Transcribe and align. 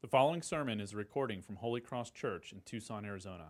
The 0.00 0.06
following 0.06 0.42
sermon 0.42 0.80
is 0.80 0.92
a 0.92 0.96
recording 0.96 1.42
from 1.42 1.56
Holy 1.56 1.80
Cross 1.80 2.12
Church 2.12 2.52
in 2.52 2.60
Tucson, 2.64 3.04
Arizona. 3.04 3.46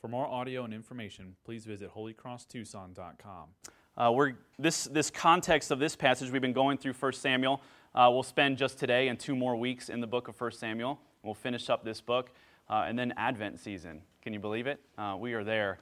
For 0.00 0.06
more 0.06 0.28
audio 0.28 0.62
and 0.62 0.72
information, 0.72 1.34
please 1.44 1.64
visit 1.64 1.92
holycrosstucson.com. 1.92 3.48
Uh, 3.96 4.12
we're, 4.12 4.34
this, 4.60 4.84
this 4.84 5.10
context 5.10 5.72
of 5.72 5.80
this 5.80 5.96
passage, 5.96 6.30
we've 6.30 6.40
been 6.40 6.52
going 6.52 6.78
through 6.78 6.92
1 6.92 7.14
Samuel. 7.14 7.60
Uh, 7.96 8.08
we'll 8.12 8.22
spend 8.22 8.58
just 8.58 8.78
today 8.78 9.08
and 9.08 9.18
two 9.18 9.34
more 9.34 9.56
weeks 9.56 9.88
in 9.88 10.00
the 10.00 10.06
book 10.06 10.28
of 10.28 10.40
1 10.40 10.52
Samuel. 10.52 11.00
We'll 11.24 11.34
finish 11.34 11.68
up 11.68 11.84
this 11.84 12.00
book. 12.00 12.30
Uh, 12.70 12.84
and 12.86 12.96
then 12.96 13.12
Advent 13.16 13.58
season. 13.58 14.02
Can 14.22 14.32
you 14.32 14.38
believe 14.38 14.68
it? 14.68 14.78
Uh, 14.96 15.16
we 15.18 15.32
are 15.32 15.42
there. 15.42 15.80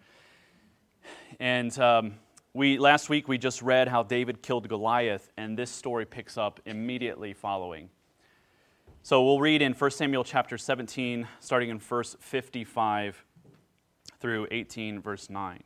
And 1.40 1.78
um, 1.78 2.14
we, 2.54 2.78
last 2.78 3.10
week 3.10 3.28
we 3.28 3.36
just 3.36 3.60
read 3.60 3.86
how 3.86 4.02
David 4.02 4.40
killed 4.40 4.66
Goliath, 4.66 5.30
and 5.36 5.58
this 5.58 5.70
story 5.70 6.06
picks 6.06 6.38
up 6.38 6.58
immediately 6.64 7.34
following. 7.34 7.90
So 9.06 9.22
we'll 9.22 9.38
read 9.38 9.62
in 9.62 9.72
1 9.72 9.90
Samuel 9.92 10.24
chapter 10.24 10.58
17, 10.58 11.28
starting 11.38 11.70
in 11.70 11.78
verse 11.78 12.16
55 12.18 13.24
through 14.18 14.48
18, 14.50 15.00
verse 15.00 15.30
9. 15.30 15.62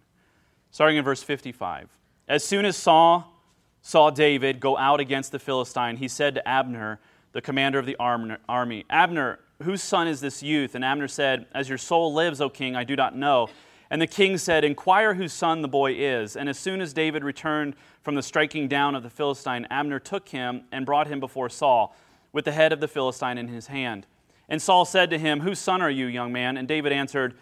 Starting 0.70 0.98
in 0.98 1.04
verse 1.04 1.22
55. 1.22 1.88
As 2.28 2.45
soon 2.45 2.66
as 2.66 2.76
Saul 2.76 3.32
saw 3.80 4.10
David 4.10 4.60
go 4.60 4.76
out 4.76 5.00
against 5.00 5.32
the 5.32 5.38
Philistine, 5.38 5.96
he 5.96 6.06
said 6.06 6.34
to 6.34 6.46
Abner, 6.46 7.00
the 7.32 7.40
commander 7.40 7.78
of 7.78 7.86
the 7.86 7.96
army, 7.98 8.84
Abner, 8.90 9.38
whose 9.62 9.82
son 9.82 10.06
is 10.06 10.20
this 10.20 10.42
youth? 10.42 10.74
And 10.74 10.84
Abner 10.84 11.09
said, 11.09 11.46
As 11.54 11.66
your 11.66 11.78
soul 11.78 12.12
lives, 12.12 12.42
O 12.42 12.50
king, 12.50 12.76
I 12.76 12.84
do 12.84 12.95
not 12.95 13.16
know. 13.16 13.48
And 13.88 14.02
the 14.02 14.06
king 14.06 14.36
said, 14.36 14.64
Inquire 14.64 15.14
whose 15.14 15.32
son 15.32 15.62
the 15.62 15.66
boy 15.66 15.92
is. 15.92 16.36
And 16.36 16.46
as 16.46 16.59
soon 16.59 16.82
as 16.82 16.92
David 16.92 17.24
returned 17.24 17.74
from 18.02 18.16
the 18.16 18.22
striking 18.22 18.68
down 18.68 18.95
of 18.95 19.02
the 19.02 19.09
Philistine, 19.09 19.66
Abner 19.70 19.98
took 19.98 20.28
him 20.28 20.64
and 20.70 20.84
brought 20.84 21.06
him 21.06 21.20
before 21.20 21.48
Saul 21.48 21.96
with 22.32 22.44
the 22.44 22.52
head 22.52 22.72
of 22.72 22.80
the 22.80 22.88
Philistine 22.88 23.38
in 23.38 23.48
his 23.48 23.68
hand. 23.68 24.06
And 24.48 24.60
Saul 24.60 24.84
said 24.84 25.10
to 25.10 25.18
him, 25.18 25.40
Whose 25.40 25.58
son 25.58 25.80
are 25.80 25.90
you, 25.90 26.06
young 26.06 26.32
man? 26.32 26.56
And 26.56 26.66
David 26.66 26.92
answered, 26.92 27.36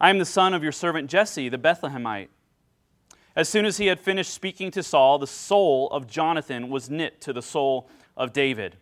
I 0.00 0.10
am 0.10 0.18
the 0.18 0.24
son 0.24 0.54
of 0.54 0.62
your 0.62 0.72
servant 0.72 1.10
Jesse, 1.10 1.48
the 1.48 1.58
Bethlehemite. 1.58 2.28
As 3.36 3.48
soon 3.48 3.64
as 3.64 3.78
he 3.78 3.86
had 3.86 4.00
finished 4.00 4.32
speaking 4.32 4.70
to 4.72 4.82
Saul, 4.82 5.18
the 5.18 5.26
soul 5.26 5.88
of 5.90 6.06
Jonathan 6.06 6.68
was 6.68 6.88
knit 6.88 7.20
to 7.22 7.32
the 7.32 7.42
soul 7.42 7.88
of 8.16 8.32
David. 8.32 8.76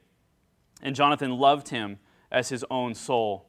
And 0.82 0.94
Jonathan 0.94 1.38
loved 1.38 1.68
him 1.68 1.98
as 2.30 2.50
his 2.50 2.64
own 2.70 2.94
soul. 2.94 3.46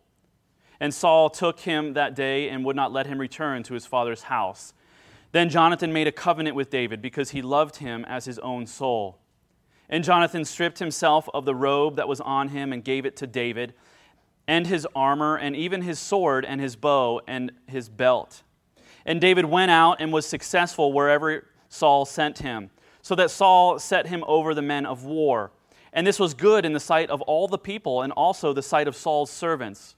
And 0.80 0.94
Saul 0.94 1.30
took 1.30 1.61
him 1.61 1.94
that 1.94 2.16
day 2.16 2.50
and 2.50 2.66
would 2.66 2.75
not 2.75 2.92
let 2.92 3.08
him 3.08 3.20
return 3.20 3.64
to 3.64 3.73
his 3.73 3.86
father's 3.86 4.23
house. 4.23 4.73
Then 5.31 5.50
Jonathan 5.50 5.92
made 5.92 6.08
a 6.08 6.11
covenant 6.11 6.55
with 6.55 6.70
David 6.70 7.02
because 7.02 7.31
he 7.31 7.42
loved 7.42 7.77
him 7.77 8.05
as 8.05 8.25
his 8.25 8.39
own 8.39 8.67
soul. 8.67 9.17
And 9.89 10.03
Jonathan 10.03 10.45
stripped 10.45 10.80
himself 10.80 11.28
of 11.34 11.45
the 11.45 11.56
robe 11.56 11.98
that 11.98 12.08
was 12.08 12.22
on 12.22 12.50
him 12.50 12.73
and 12.73 12.84
gave 12.84 13.06
it 13.06 13.16
to 13.17 13.28
David, 13.28 13.73
and 14.48 14.67
his 14.67 14.88
armor, 14.95 15.38
and 15.38 15.56
even 15.56 15.81
his 15.81 16.00
sword, 16.00 16.45
and 16.45 16.59
his 16.59 16.76
bow, 16.76 17.22
and 17.28 17.52
his 17.67 17.89
belt. 17.89 18.44
And 19.06 19.22
David 19.22 19.45
went 19.45 19.72
out 19.72 19.98
and 20.00 20.11
was 20.11 20.26
successful 20.26 20.92
wherever 20.92 21.48
Saul 21.70 22.06
sent 22.06 22.39
him, 22.39 22.70
so 23.02 23.16
that 23.16 23.31
Saul 23.31 23.80
set 23.80 24.08
him 24.08 24.23
over 24.28 24.54
the 24.54 24.61
men 24.61 24.86
of 24.86 25.04
war. 25.04 25.52
And 25.92 26.08
this 26.08 26.20
was 26.20 26.34
good 26.34 26.66
in 26.66 26.73
the 26.73 26.80
sight 26.80 27.09
of 27.09 27.22
all 27.22 27.48
the 27.48 27.58
people, 27.58 28.02
and 28.02 28.11
also 28.14 28.54
the 28.54 28.64
sight 28.64 28.88
of 28.88 28.95
Saul's 28.95 29.30
servants. 29.30 29.95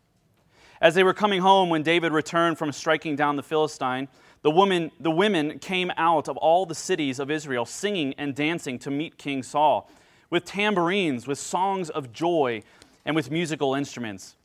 As 0.82 0.94
they 0.94 1.04
were 1.04 1.14
coming 1.14 1.42
home, 1.42 1.70
when 1.70 1.84
David 1.84 2.12
returned 2.12 2.58
from 2.58 2.72
striking 2.72 3.16
down 3.16 3.38
the 3.38 3.44
Philistine, 3.44 4.10
the, 4.46 4.52
woman, 4.52 4.92
the 5.00 5.10
women 5.10 5.58
came 5.58 5.92
out 5.98 6.28
of 6.28 6.38
all 6.38 6.68
the 6.68 6.76
cities 6.76 7.18
of 7.18 7.32
Israel, 7.32 7.66
singing 7.66 8.14
and 8.16 8.36
dancing 8.36 8.78
to 8.78 8.92
meet 8.92 9.18
King 9.18 9.42
Saul, 9.42 9.90
with 10.30 10.46
tambourines, 10.46 11.26
with 11.26 11.40
songs 11.40 11.90
of 11.90 12.14
joy, 12.14 12.62
and 13.06 13.16
with 13.16 13.32
musical 13.32 13.74
instruments. 13.74 14.36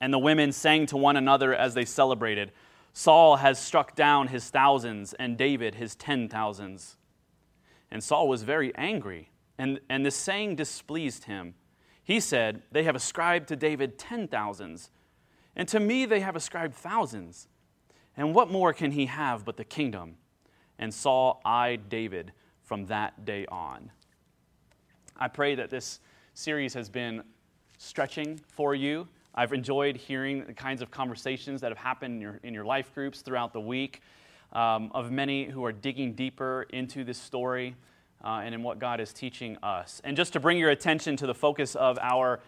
And 0.00 0.12
the 0.12 0.18
women 0.18 0.50
sang 0.50 0.86
to 0.86 0.96
one 0.96 1.16
another 1.16 1.54
as 1.54 1.74
they 1.74 1.84
celebrated 1.84 2.50
Saul 2.92 3.36
has 3.36 3.60
struck 3.60 3.94
down 3.94 4.26
his 4.26 4.50
thousands, 4.50 5.12
and 5.12 5.38
David 5.38 5.76
his 5.76 5.94
ten 5.94 6.28
thousands. 6.28 6.96
And 7.88 8.02
Saul 8.02 8.26
was 8.26 8.42
very 8.42 8.74
angry, 8.74 9.30
and, 9.56 9.78
and 9.88 10.04
this 10.04 10.16
saying 10.16 10.56
displeased 10.56 11.26
him. 11.26 11.54
He 12.02 12.18
said, 12.18 12.62
They 12.72 12.82
have 12.82 12.96
ascribed 12.96 13.46
to 13.50 13.54
David 13.54 13.96
ten 13.96 14.26
thousands, 14.26 14.90
and 15.54 15.68
to 15.68 15.78
me 15.78 16.04
they 16.04 16.18
have 16.18 16.34
ascribed 16.34 16.74
thousands. 16.74 17.46
And 18.16 18.34
what 18.34 18.50
more 18.50 18.72
can 18.72 18.90
he 18.90 19.06
have 19.06 19.44
but 19.44 19.56
the 19.56 19.64
kingdom? 19.64 20.16
And 20.78 20.92
Saul 20.92 21.40
eyed 21.44 21.88
David 21.88 22.32
from 22.62 22.86
that 22.86 23.24
day 23.24 23.46
on. 23.46 23.90
I 25.16 25.28
pray 25.28 25.54
that 25.54 25.70
this 25.70 26.00
series 26.34 26.72
has 26.74 26.88
been 26.88 27.22
stretching 27.78 28.40
for 28.48 28.74
you. 28.74 29.08
I've 29.34 29.52
enjoyed 29.52 29.96
hearing 29.96 30.44
the 30.44 30.52
kinds 30.52 30.82
of 30.82 30.90
conversations 30.90 31.60
that 31.60 31.70
have 31.70 31.78
happened 31.78 32.14
in 32.14 32.20
your, 32.20 32.40
in 32.42 32.54
your 32.54 32.64
life 32.64 32.92
groups 32.94 33.20
throughout 33.20 33.52
the 33.52 33.60
week 33.60 34.02
um, 34.52 34.90
of 34.94 35.10
many 35.10 35.44
who 35.44 35.64
are 35.64 35.72
digging 35.72 36.14
deeper 36.14 36.66
into 36.70 37.04
this 37.04 37.18
story 37.18 37.76
uh, 38.24 38.42
and 38.44 38.54
in 38.54 38.62
what 38.62 38.78
God 38.78 39.00
is 39.00 39.12
teaching 39.12 39.56
us. 39.62 40.00
And 40.04 40.16
just 40.16 40.32
to 40.32 40.40
bring 40.40 40.58
your 40.58 40.70
attention 40.70 41.16
to 41.16 41.26
the 41.26 41.34
focus 41.34 41.74
of 41.74 41.98
our 42.00 42.40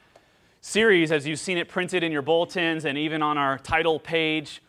series, 0.61 1.13
as 1.13 1.27
you've 1.27 1.41
seen 1.41 1.59
it 1.59 1.69
printed 1.69 2.03
in 2.03 2.13
your 2.13 2.23
bulletins 2.23 2.85
and 2.85 2.99
even 2.99 3.23
on 3.23 3.39
our 3.39 3.59
title 3.59 3.99
page, 3.99 4.63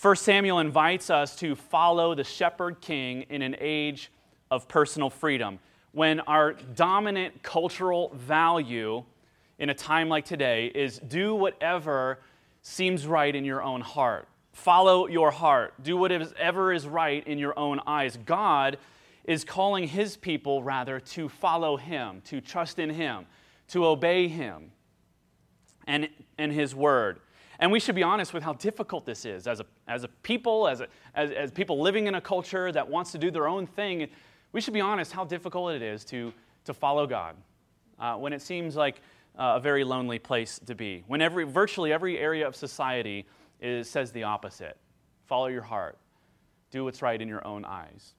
1 0.00 0.16
Samuel 0.16 0.58
invites 0.58 1.08
us 1.08 1.34
to 1.36 1.54
follow 1.54 2.14
the 2.14 2.22
shepherd 2.22 2.82
king 2.82 3.22
in 3.30 3.40
an 3.40 3.56
age 3.58 4.12
of 4.50 4.68
personal 4.68 5.08
freedom. 5.08 5.58
When 5.92 6.20
our 6.20 6.52
dominant 6.52 7.42
cultural 7.42 8.12
value 8.14 9.04
in 9.58 9.70
a 9.70 9.74
time 9.74 10.10
like 10.10 10.26
today 10.26 10.66
is 10.66 10.98
do 10.98 11.34
whatever 11.34 12.18
seems 12.60 13.06
right 13.06 13.34
in 13.34 13.46
your 13.46 13.62
own 13.62 13.80
heart. 13.80 14.28
Follow 14.52 15.06
your 15.06 15.30
heart. 15.30 15.72
Do 15.82 15.96
whatever 15.96 16.74
is 16.74 16.86
right 16.86 17.26
in 17.26 17.38
your 17.38 17.58
own 17.58 17.80
eyes. 17.86 18.18
God 18.26 18.76
is 19.24 19.44
calling 19.44 19.88
his 19.88 20.14
people, 20.14 20.62
rather, 20.62 21.00
to 21.00 21.30
follow 21.30 21.78
him, 21.78 22.20
to 22.26 22.42
trust 22.42 22.78
in 22.78 22.90
him, 22.90 23.24
to 23.68 23.86
obey 23.86 24.28
him 24.28 24.72
and, 25.86 26.10
and 26.36 26.52
his 26.52 26.74
word. 26.74 27.18
And 27.58 27.72
we 27.72 27.80
should 27.80 27.94
be 27.94 28.02
honest 28.02 28.34
with 28.34 28.42
how 28.42 28.52
difficult 28.54 29.06
this 29.06 29.24
is 29.24 29.46
as 29.46 29.60
a, 29.60 29.66
as 29.88 30.04
a 30.04 30.08
people, 30.08 30.68
as, 30.68 30.80
a, 30.80 30.88
as, 31.14 31.30
as 31.30 31.50
people 31.50 31.80
living 31.80 32.06
in 32.06 32.14
a 32.14 32.20
culture 32.20 32.70
that 32.72 32.88
wants 32.88 33.12
to 33.12 33.18
do 33.18 33.30
their 33.30 33.48
own 33.48 33.66
thing. 33.66 34.08
We 34.52 34.60
should 34.60 34.74
be 34.74 34.80
honest 34.80 35.12
how 35.12 35.24
difficult 35.24 35.74
it 35.74 35.82
is 35.82 36.04
to, 36.06 36.32
to 36.64 36.74
follow 36.74 37.06
God 37.06 37.36
uh, 37.98 38.14
when 38.16 38.32
it 38.32 38.42
seems 38.42 38.76
like 38.76 39.00
uh, 39.38 39.54
a 39.56 39.60
very 39.60 39.84
lonely 39.84 40.18
place 40.18 40.60
to 40.66 40.74
be. 40.74 41.04
When 41.06 41.20
every, 41.22 41.44
virtually 41.44 41.92
every 41.92 42.18
area 42.18 42.46
of 42.46 42.56
society 42.56 43.26
is, 43.60 43.88
says 43.88 44.12
the 44.12 44.24
opposite 44.24 44.76
follow 45.26 45.46
your 45.46 45.62
heart, 45.62 45.98
do 46.70 46.84
what's 46.84 47.02
right 47.02 47.20
in 47.20 47.26
your 47.26 47.44
own 47.44 47.64
eyes. 47.64 48.14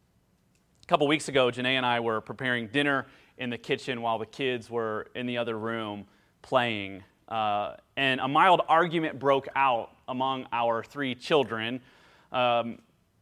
A 0.84 0.86
couple 0.88 1.08
weeks 1.08 1.30
ago, 1.30 1.50
Janae 1.50 1.78
and 1.78 1.86
I 1.86 2.02
were 2.02 2.20
preparing 2.20 2.68
dinner 2.68 3.08
in 3.38 3.50
the 3.50 3.58
kitchen 3.58 4.02
while 4.02 4.18
the 4.18 4.26
kids 4.26 4.70
were 4.70 5.08
in 5.16 5.26
the 5.26 5.38
other 5.38 5.58
room 5.58 6.06
playing 6.42 7.04
uh, 7.28 7.76
and 7.96 8.20
a 8.20 8.28
mild 8.28 8.62
argument 8.70 9.20
broke 9.20 9.48
out 9.56 9.92
among 10.08 10.48
our 10.52 10.84
three 10.84 11.14
children, 11.16 11.82
um, 12.32 12.80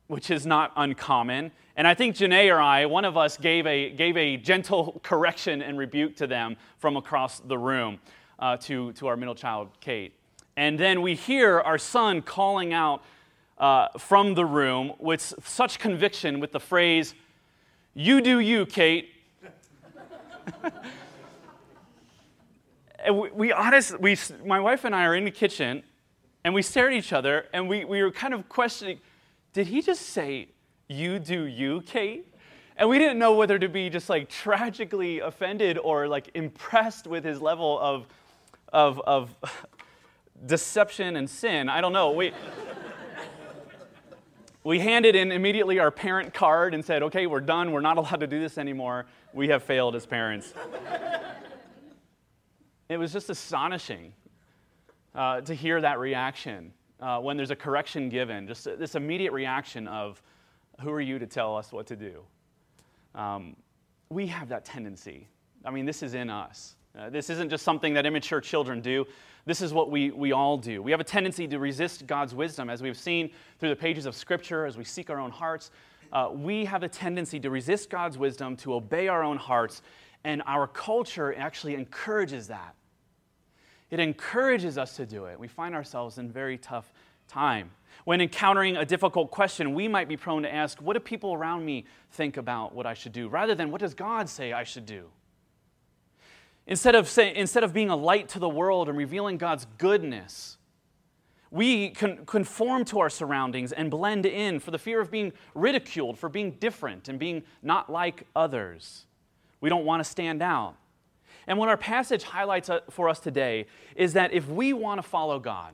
which 0.08 0.30
is 0.30 0.46
not 0.46 0.72
uncommon. 0.76 1.52
And 1.76 1.88
I 1.88 1.94
think 1.94 2.16
Janae 2.16 2.54
or 2.54 2.62
I, 2.62 2.86
one 2.86 3.06
of 3.06 3.18
us, 3.18 3.38
gave 3.38 3.66
a, 3.66 3.90
gave 3.90 4.16
a 4.16 4.38
gentle 4.38 5.00
correction 5.04 5.62
and 5.62 5.78
rebuke 5.78 6.16
to 6.18 6.28
them 6.28 6.56
from 6.78 6.98
across 6.98 7.40
the 7.40 7.58
room 7.58 8.00
uh, 8.40 8.58
to, 8.58 8.94
to 8.94 9.08
our 9.08 9.18
middle 9.18 9.36
child, 9.36 9.70
Kate. 9.82 10.14
And 10.58 10.80
then 10.80 11.02
we 11.02 11.16
hear 11.16 11.60
our 11.60 11.78
son 11.78 12.22
calling 12.22 12.72
out 12.74 13.04
uh, 13.58 13.88
from 13.98 14.36
the 14.36 14.46
room 14.46 14.94
with 15.00 15.34
such 15.44 15.80
conviction 15.80 16.40
with 16.40 16.52
the 16.52 16.60
phrase, 16.60 17.14
You 17.94 18.22
do 18.22 18.40
you, 18.40 18.66
Kate. 18.66 19.12
and 23.06 23.18
we, 23.18 23.32
we 23.32 23.52
honestly, 23.52 23.98
we, 24.00 24.18
my 24.46 24.60
wife 24.60 24.84
and 24.84 24.96
I 24.96 25.06
are 25.06 25.16
in 25.16 25.26
the 25.26 25.32
kitchen, 25.32 25.84
and 26.44 26.54
we 26.54 26.62
stare 26.62 26.88
at 26.88 26.94
each 26.94 27.14
other, 27.14 27.46
and 27.54 27.70
we, 27.70 27.86
we 27.86 28.02
were 28.02 28.12
kind 28.12 28.34
of 28.34 28.50
questioning, 28.50 29.00
did 29.54 29.68
he 29.68 29.82
just 29.82 30.02
say, 30.02 30.50
you 30.88 31.20
do 31.20 31.44
you, 31.44 31.82
Kate? 31.82 32.28
And 32.78 32.90
we 32.90 33.00
didn't 33.00 33.18
know 33.18 33.34
whether 33.36 33.58
to 33.58 33.70
be 33.70 33.90
just 33.90 34.10
like 34.10 34.30
tragically 34.30 35.20
offended 35.20 35.78
or 35.78 36.08
like 36.08 36.30
impressed 36.34 37.08
with 37.08 37.24
his 37.24 37.42
level 37.42 37.80
of, 37.80 38.06
of, 38.74 39.00
of 39.02 39.36
deception 40.46 41.16
and 41.16 41.30
sin. 41.30 41.70
I 41.70 41.80
don't 41.80 41.94
know. 41.94 42.12
We, 42.12 42.34
we 44.64 44.80
handed 44.80 45.16
in 45.16 45.32
immediately 45.32 45.80
our 45.80 45.90
parent 45.90 46.34
card 46.34 46.74
and 46.74 46.84
said, 46.84 47.02
okay, 47.04 47.28
we're 47.28 47.40
done. 47.40 47.72
We're 47.72 47.82
not 47.82 47.98
allowed 47.98 48.20
to 48.20 48.28
do 48.28 48.42
this 48.42 48.58
anymore. 48.58 49.06
We 49.34 49.48
have 49.48 49.64
failed 49.64 49.96
as 49.96 50.06
parents. 50.06 50.54
It 52.88 52.98
was 52.98 53.12
just 53.12 53.30
astonishing 53.30 54.14
uh, 55.16 55.42
to 55.42 55.56
hear 55.56 55.82
that 55.82 56.00
reaction 56.00 56.72
uh, 57.00 57.20
when 57.20 57.36
there's 57.36 57.52
a 57.52 57.56
correction 57.56 58.10
given, 58.10 58.48
just 58.48 58.66
this 58.78 58.96
immediate 58.96 59.34
reaction 59.34 59.88
of, 59.88 60.22
Who 60.82 60.92
are 60.92 61.02
you 61.02 61.18
to 61.18 61.26
tell 61.26 61.58
us 61.58 61.72
what 61.72 61.88
to 61.88 61.96
do? 61.96 62.22
Um, 63.16 63.56
we 64.10 64.28
have 64.28 64.50
that 64.50 64.66
tendency. 64.66 65.28
I 65.64 65.72
mean, 65.72 65.86
this 65.86 66.04
is 66.04 66.14
in 66.14 66.30
us. 66.30 66.76
Uh, 66.98 67.10
this 67.10 67.30
isn't 67.30 67.50
just 67.50 67.64
something 67.64 67.94
that 67.96 68.06
immature 68.06 68.40
children 68.40 68.82
do. 68.82 69.06
This 69.46 69.62
is 69.62 69.74
what 69.74 69.90
we, 69.90 70.12
we 70.12 70.32
all 70.32 70.58
do. 70.58 70.82
We 70.82 70.92
have 70.92 71.00
a 71.00 71.06
tendency 71.06 71.48
to 71.48 71.60
resist 71.60 72.08
God's 72.08 72.36
wisdom, 72.36 72.70
as 72.70 72.82
we've 72.82 72.98
seen 72.98 73.32
through 73.60 73.70
the 73.70 73.76
pages 73.76 74.06
of 74.06 74.16
Scripture, 74.16 74.66
as 74.66 74.78
we 74.78 74.84
seek 74.84 75.10
our 75.10 75.20
own 75.20 75.32
hearts. 75.32 75.72
Uh, 76.14 76.30
we 76.32 76.66
have 76.66 76.84
a 76.84 76.88
tendency 76.88 77.40
to 77.40 77.50
resist 77.50 77.90
God's 77.90 78.18
wisdom, 78.18 78.56
to 78.58 78.76
obey 78.76 79.08
our 79.08 79.24
own 79.24 79.38
hearts, 79.38 79.82
and 80.26 80.42
our 80.48 80.68
culture 80.68 81.34
actually 81.38 81.76
encourages 81.76 82.48
that. 82.48 82.76
It 83.92 84.00
encourages 84.00 84.78
us 84.78 84.96
to 84.98 85.06
do 85.06 85.26
it. 85.26 85.40
We 85.40 85.48
find 85.48 85.76
ourselves 85.76 86.18
in 86.18 86.32
very 86.32 86.58
tough 86.58 86.92
time. 87.28 87.70
When 88.06 88.20
encountering 88.20 88.76
a 88.76 88.86
difficult 88.86 89.30
question, 89.30 89.76
we 89.76 89.88
might 89.88 90.10
be 90.10 90.18
prone 90.18 90.42
to 90.42 90.54
ask, 90.54 90.82
What 90.82 90.94
do 90.94 91.00
people 91.00 91.34
around 91.34 91.64
me 91.64 91.86
think 92.12 92.38
about 92.38 92.74
what 92.74 92.88
I 92.88 92.96
should 92.96 93.14
do? 93.14 93.30
rather 93.30 93.54
than, 93.54 93.72
What 93.72 93.80
does 93.82 93.94
God 93.94 94.28
say 94.28 94.52
I 94.52 94.64
should 94.64 94.88
do? 94.88 95.06
Instead 96.68 96.96
of, 96.96 97.08
say, 97.08 97.34
instead 97.36 97.64
of 97.64 97.72
being 97.72 97.92
a 97.92 97.96
light 97.96 98.28
to 98.30 98.40
the 98.40 98.50
world 98.50 98.90
and 98.90 98.98
revealing 98.98 99.38
God's 99.38 99.68
goodness, 99.78 100.58
we 101.52 101.92
con- 101.92 102.26
conform 102.26 102.84
to 102.86 103.00
our 103.00 103.12
surroundings 103.12 103.72
and 103.72 103.92
blend 103.92 104.26
in 104.26 104.60
for 104.60 104.72
the 104.72 104.80
fear 104.80 105.00
of 105.00 105.12
being 105.12 105.32
ridiculed, 105.54 106.18
for 106.18 106.30
being 106.30 106.52
different 106.54 107.08
and 107.08 107.20
being 107.20 107.44
not 107.62 107.92
like 107.92 108.24
others. 108.36 109.06
We 109.66 109.70
don't 109.70 109.84
want 109.84 110.00
to 110.00 110.08
stand 110.08 110.44
out. 110.44 110.76
And 111.48 111.58
what 111.58 111.70
our 111.70 111.78
passage 111.78 112.22
highlights 112.22 112.70
uh, 112.70 112.82
for 112.92 113.10
us 113.10 113.20
today 113.20 113.66
is 113.96 114.14
that 114.14 114.32
if 114.32 114.48
we 114.48 114.74
want 114.74 115.00
to 115.00 115.02
follow 115.02 115.40
God, 115.40 115.74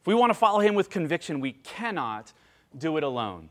if 0.00 0.06
we 0.06 0.14
want 0.14 0.30
to 0.30 0.34
follow 0.34 0.60
Him 0.60 0.74
with 0.74 0.88
conviction, 0.88 1.38
we 1.38 1.52
cannot 1.52 2.32
do 2.78 2.96
it 2.96 3.02
alone. 3.02 3.50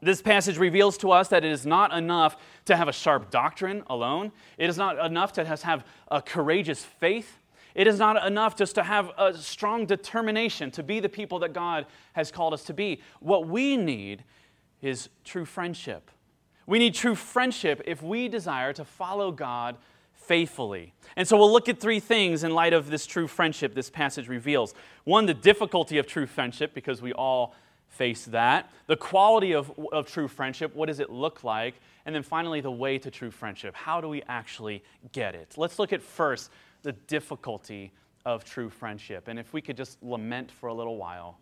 This 0.00 0.22
passage 0.22 0.56
reveals 0.56 0.96
to 0.98 1.10
us 1.10 1.28
that 1.28 1.44
it 1.44 1.52
is 1.52 1.66
not 1.66 1.92
enough 1.92 2.38
to 2.64 2.74
have 2.74 2.88
a 2.88 2.94
sharp 2.94 3.30
doctrine 3.30 3.82
alone. 3.90 4.32
It 4.56 4.70
is 4.70 4.78
not 4.78 4.98
enough 5.04 5.34
to 5.34 5.44
have 5.44 5.84
a 6.08 6.22
courageous 6.22 6.82
faith. 6.82 7.40
It 7.74 7.86
is 7.86 7.98
not 7.98 8.26
enough 8.26 8.56
just 8.56 8.74
to 8.76 8.82
have 8.82 9.10
a 9.18 9.36
strong 9.36 9.84
determination 9.84 10.70
to 10.70 10.82
be 10.82 10.98
the 10.98 11.10
people 11.10 11.40
that 11.40 11.52
God 11.52 11.84
has 12.14 12.32
called 12.32 12.54
us 12.54 12.64
to 12.64 12.72
be. 12.72 13.02
What 13.20 13.46
we 13.46 13.76
need 13.76 14.24
is 14.80 15.10
true 15.24 15.44
friendship. 15.44 16.10
We 16.66 16.78
need 16.78 16.94
true 16.94 17.14
friendship 17.14 17.82
if 17.86 18.02
we 18.02 18.28
desire 18.28 18.72
to 18.74 18.84
follow 18.84 19.32
God 19.32 19.76
faithfully. 20.14 20.92
And 21.16 21.26
so 21.26 21.36
we'll 21.36 21.52
look 21.52 21.68
at 21.68 21.80
three 21.80 22.00
things 22.00 22.44
in 22.44 22.54
light 22.54 22.72
of 22.72 22.88
this 22.90 23.06
true 23.06 23.26
friendship 23.26 23.74
this 23.74 23.90
passage 23.90 24.28
reveals. 24.28 24.74
One, 25.04 25.26
the 25.26 25.34
difficulty 25.34 25.98
of 25.98 26.06
true 26.06 26.26
friendship, 26.26 26.74
because 26.74 27.02
we 27.02 27.12
all 27.12 27.54
face 27.88 28.24
that. 28.26 28.70
The 28.86 28.96
quality 28.96 29.52
of, 29.52 29.72
of 29.92 30.06
true 30.06 30.28
friendship, 30.28 30.74
what 30.74 30.86
does 30.86 31.00
it 31.00 31.10
look 31.10 31.44
like? 31.44 31.74
And 32.06 32.14
then 32.14 32.22
finally, 32.22 32.60
the 32.60 32.70
way 32.70 32.98
to 32.98 33.10
true 33.10 33.30
friendship. 33.30 33.74
How 33.74 34.00
do 34.00 34.08
we 34.08 34.22
actually 34.28 34.82
get 35.12 35.34
it? 35.34 35.54
Let's 35.56 35.78
look 35.78 35.92
at 35.92 36.02
first 36.02 36.50
the 36.82 36.92
difficulty 36.92 37.92
of 38.24 38.44
true 38.44 38.70
friendship. 38.70 39.28
And 39.28 39.38
if 39.38 39.52
we 39.52 39.60
could 39.60 39.76
just 39.76 40.02
lament 40.02 40.50
for 40.50 40.68
a 40.68 40.74
little 40.74 40.96
while 40.96 41.38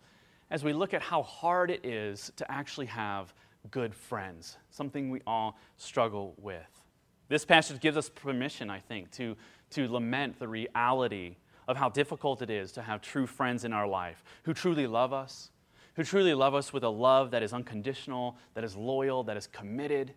as 0.50 0.64
we 0.64 0.72
look 0.72 0.92
at 0.94 1.02
how 1.02 1.22
hard 1.22 1.70
it 1.70 1.84
is 1.84 2.32
to 2.36 2.50
actually 2.50 2.86
have 2.86 3.32
good 3.70 3.94
friends, 3.94 4.56
something 4.70 5.10
we 5.10 5.20
all 5.26 5.58
struggle 5.76 6.34
with. 6.38 6.82
This 7.28 7.44
passage 7.44 7.80
gives 7.80 7.96
us 7.96 8.08
permission, 8.08 8.70
I 8.70 8.80
think, 8.80 9.10
to, 9.12 9.36
to 9.70 9.88
lament 9.88 10.38
the 10.38 10.48
reality 10.48 11.36
of 11.68 11.76
how 11.76 11.88
difficult 11.88 12.42
it 12.42 12.50
is 12.50 12.72
to 12.72 12.82
have 12.82 13.00
true 13.00 13.26
friends 13.26 13.64
in 13.64 13.72
our 13.72 13.86
life 13.86 14.24
who 14.42 14.52
truly 14.52 14.86
love 14.86 15.12
us, 15.12 15.50
who 15.94 16.02
truly 16.02 16.34
love 16.34 16.54
us 16.54 16.72
with 16.72 16.82
a 16.82 16.88
love 16.88 17.30
that 17.30 17.42
is 17.42 17.52
unconditional, 17.52 18.36
that 18.54 18.64
is 18.64 18.74
loyal, 18.74 19.22
that 19.24 19.36
is 19.36 19.46
committed, 19.46 20.12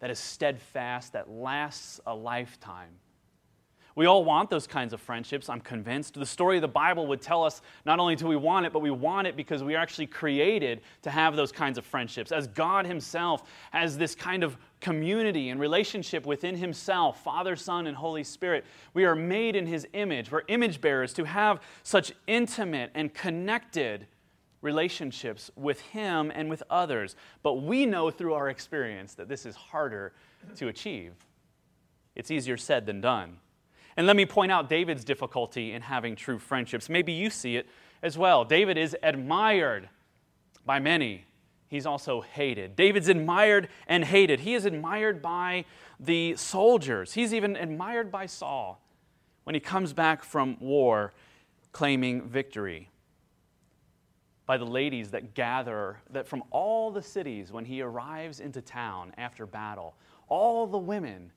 that 0.00 0.10
is 0.10 0.18
steadfast, 0.18 1.12
that 1.12 1.30
lasts 1.30 2.00
a 2.06 2.14
lifetime. 2.14 2.90
We 3.96 4.06
all 4.06 4.24
want 4.24 4.50
those 4.50 4.66
kinds 4.66 4.92
of 4.92 5.00
friendships, 5.00 5.48
I'm 5.48 5.60
convinced. 5.60 6.14
The 6.14 6.24
story 6.24 6.56
of 6.56 6.62
the 6.62 6.68
Bible 6.68 7.06
would 7.08 7.20
tell 7.20 7.42
us 7.42 7.60
not 7.84 7.98
only 7.98 8.14
do 8.14 8.26
we 8.26 8.36
want 8.36 8.66
it, 8.66 8.72
but 8.72 8.80
we 8.80 8.90
want 8.90 9.26
it 9.26 9.36
because 9.36 9.64
we 9.64 9.74
are 9.74 9.78
actually 9.78 10.06
created 10.06 10.80
to 11.02 11.10
have 11.10 11.34
those 11.34 11.50
kinds 11.50 11.76
of 11.76 11.84
friendships. 11.84 12.30
As 12.30 12.46
God 12.46 12.86
Himself 12.86 13.42
has 13.72 13.98
this 13.98 14.14
kind 14.14 14.44
of 14.44 14.56
community 14.80 15.48
and 15.50 15.60
relationship 15.60 16.24
within 16.24 16.56
Himself, 16.56 17.22
Father, 17.24 17.56
Son, 17.56 17.86
and 17.88 17.96
Holy 17.96 18.24
Spirit, 18.24 18.64
we 18.94 19.04
are 19.04 19.16
made 19.16 19.56
in 19.56 19.66
His 19.66 19.86
image. 19.92 20.30
We're 20.30 20.42
image 20.48 20.80
bearers 20.80 21.12
to 21.14 21.24
have 21.24 21.60
such 21.82 22.12
intimate 22.26 22.92
and 22.94 23.12
connected 23.12 24.06
relationships 24.62 25.50
with 25.56 25.80
Him 25.80 26.30
and 26.34 26.48
with 26.48 26.62
others. 26.70 27.16
But 27.42 27.54
we 27.54 27.86
know 27.86 28.10
through 28.10 28.34
our 28.34 28.50
experience 28.50 29.14
that 29.14 29.28
this 29.28 29.46
is 29.46 29.56
harder 29.56 30.12
to 30.56 30.68
achieve. 30.68 31.14
It's 32.14 32.30
easier 32.30 32.56
said 32.56 32.86
than 32.86 33.00
done. 33.00 33.38
And 34.00 34.06
let 34.06 34.16
me 34.16 34.24
point 34.24 34.50
out 34.50 34.70
David's 34.70 35.04
difficulty 35.04 35.72
in 35.72 35.82
having 35.82 36.16
true 36.16 36.38
friendships. 36.38 36.88
Maybe 36.88 37.12
you 37.12 37.28
see 37.28 37.56
it 37.56 37.68
as 38.02 38.16
well. 38.16 38.46
David 38.46 38.78
is 38.78 38.96
admired 39.02 39.90
by 40.64 40.78
many, 40.78 41.26
he's 41.68 41.84
also 41.84 42.22
hated. 42.22 42.76
David's 42.76 43.08
admired 43.08 43.68
and 43.86 44.02
hated. 44.02 44.40
He 44.40 44.54
is 44.54 44.64
admired 44.64 45.20
by 45.20 45.66
the 45.98 46.34
soldiers, 46.36 47.12
he's 47.12 47.34
even 47.34 47.56
admired 47.56 48.10
by 48.10 48.24
Saul 48.24 48.80
when 49.44 49.52
he 49.52 49.60
comes 49.60 49.92
back 49.92 50.24
from 50.24 50.56
war 50.60 51.12
claiming 51.70 52.22
victory 52.26 52.88
by 54.46 54.56
the 54.56 54.64
ladies 54.64 55.10
that 55.10 55.34
gather 55.34 55.98
that 56.08 56.26
from 56.26 56.42
all 56.50 56.90
the 56.90 57.02
cities 57.02 57.52
when 57.52 57.66
he 57.66 57.82
arrives 57.82 58.40
into 58.40 58.62
town 58.62 59.12
after 59.18 59.44
battle 59.44 59.94
all 60.30 60.66
the 60.66 60.78
women 60.78 61.30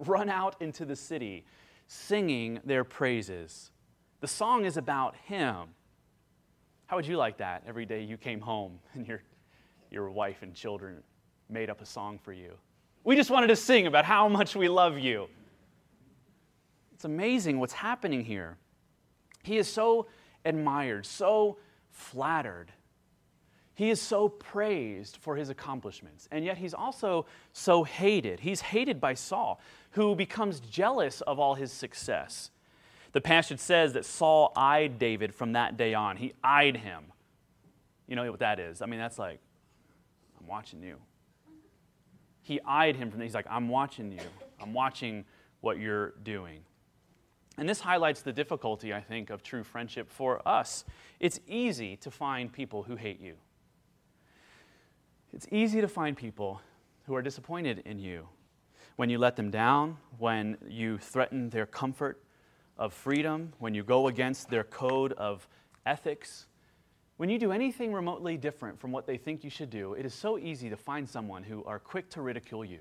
run 0.00 0.28
out 0.28 0.60
into 0.60 0.84
the 0.84 0.96
city 0.96 1.44
singing 1.86 2.60
their 2.64 2.84
praises. 2.84 3.70
The 4.20 4.28
song 4.28 4.64
is 4.64 4.76
about 4.76 5.16
him. 5.16 5.68
How 6.86 6.96
would 6.96 7.06
you 7.06 7.16
like 7.16 7.38
that 7.38 7.64
every 7.66 7.86
day 7.86 8.02
you 8.02 8.16
came 8.16 8.40
home 8.40 8.78
and 8.94 9.06
your, 9.06 9.22
your 9.90 10.10
wife 10.10 10.42
and 10.42 10.54
children 10.54 11.02
made 11.48 11.70
up 11.70 11.80
a 11.80 11.86
song 11.86 12.18
for 12.22 12.32
you? 12.32 12.52
We 13.04 13.16
just 13.16 13.30
wanted 13.30 13.48
to 13.48 13.56
sing 13.56 13.86
about 13.86 14.04
how 14.04 14.28
much 14.28 14.54
we 14.54 14.68
love 14.68 14.98
you. 14.98 15.28
It's 16.94 17.04
amazing 17.04 17.58
what's 17.58 17.72
happening 17.72 18.24
here. 18.24 18.58
He 19.42 19.58
is 19.58 19.66
so 19.66 20.06
admired 20.44 21.06
so 21.06 21.58
flattered. 21.90 22.72
He 23.74 23.90
is 23.90 24.00
so 24.00 24.28
praised 24.28 25.16
for 25.16 25.36
his 25.36 25.48
accomplishments, 25.48 26.28
and 26.30 26.44
yet 26.44 26.58
he's 26.58 26.74
also 26.74 27.26
so 27.52 27.84
hated. 27.84 28.40
He's 28.40 28.60
hated 28.60 29.00
by 29.00 29.14
Saul, 29.14 29.60
who 29.92 30.14
becomes 30.14 30.60
jealous 30.60 31.22
of 31.22 31.38
all 31.38 31.54
his 31.54 31.72
success. 31.72 32.50
The 33.12 33.20
passage 33.20 33.60
says 33.60 33.92
that 33.94 34.04
Saul 34.04 34.52
eyed 34.56 34.98
David 34.98 35.34
from 35.34 35.52
that 35.52 35.76
day 35.76 35.94
on. 35.94 36.16
He 36.16 36.32
eyed 36.44 36.78
him. 36.78 37.04
You 38.06 38.16
know 38.16 38.30
what 38.30 38.40
that 38.40 38.58
is? 38.58 38.82
I 38.82 38.86
mean, 38.86 39.00
that's 39.00 39.18
like, 39.18 39.40
I'm 40.40 40.46
watching 40.46 40.82
you. 40.82 40.96
He 42.42 42.60
eyed 42.66 42.96
him 42.96 43.10
from, 43.10 43.20
he's 43.20 43.34
like, 43.34 43.46
I'm 43.48 43.68
watching 43.68 44.12
you. 44.12 44.20
I'm 44.60 44.74
watching 44.74 45.24
what 45.60 45.78
you're 45.78 46.14
doing. 46.22 46.60
And 47.56 47.68
this 47.68 47.80
highlights 47.80 48.22
the 48.22 48.32
difficulty, 48.32 48.92
I 48.92 49.00
think, 49.00 49.30
of 49.30 49.42
true 49.42 49.62
friendship 49.62 50.10
for 50.10 50.46
us. 50.46 50.84
It's 51.20 51.38
easy 51.46 51.96
to 51.96 52.10
find 52.10 52.52
people 52.52 52.82
who 52.82 52.96
hate 52.96 53.20
you. 53.20 53.36
It's 55.32 55.46
easy 55.50 55.80
to 55.80 55.88
find 55.88 56.14
people 56.14 56.60
who 57.06 57.14
are 57.14 57.22
disappointed 57.22 57.82
in 57.86 57.98
you 57.98 58.28
when 58.96 59.08
you 59.08 59.16
let 59.18 59.34
them 59.34 59.50
down, 59.50 59.96
when 60.18 60.58
you 60.68 60.98
threaten 60.98 61.48
their 61.48 61.64
comfort 61.64 62.22
of 62.76 62.92
freedom, 62.92 63.52
when 63.58 63.72
you 63.74 63.82
go 63.82 64.08
against 64.08 64.50
their 64.50 64.64
code 64.64 65.12
of 65.14 65.48
ethics. 65.86 66.46
When 67.16 67.30
you 67.30 67.38
do 67.38 67.50
anything 67.50 67.94
remotely 67.94 68.36
different 68.36 68.78
from 68.78 68.92
what 68.92 69.06
they 69.06 69.16
think 69.16 69.42
you 69.42 69.48
should 69.48 69.70
do, 69.70 69.94
it 69.94 70.04
is 70.04 70.12
so 70.12 70.36
easy 70.36 70.68
to 70.68 70.76
find 70.76 71.08
someone 71.08 71.42
who 71.42 71.64
are 71.64 71.78
quick 71.78 72.10
to 72.10 72.20
ridicule 72.20 72.64
you 72.64 72.80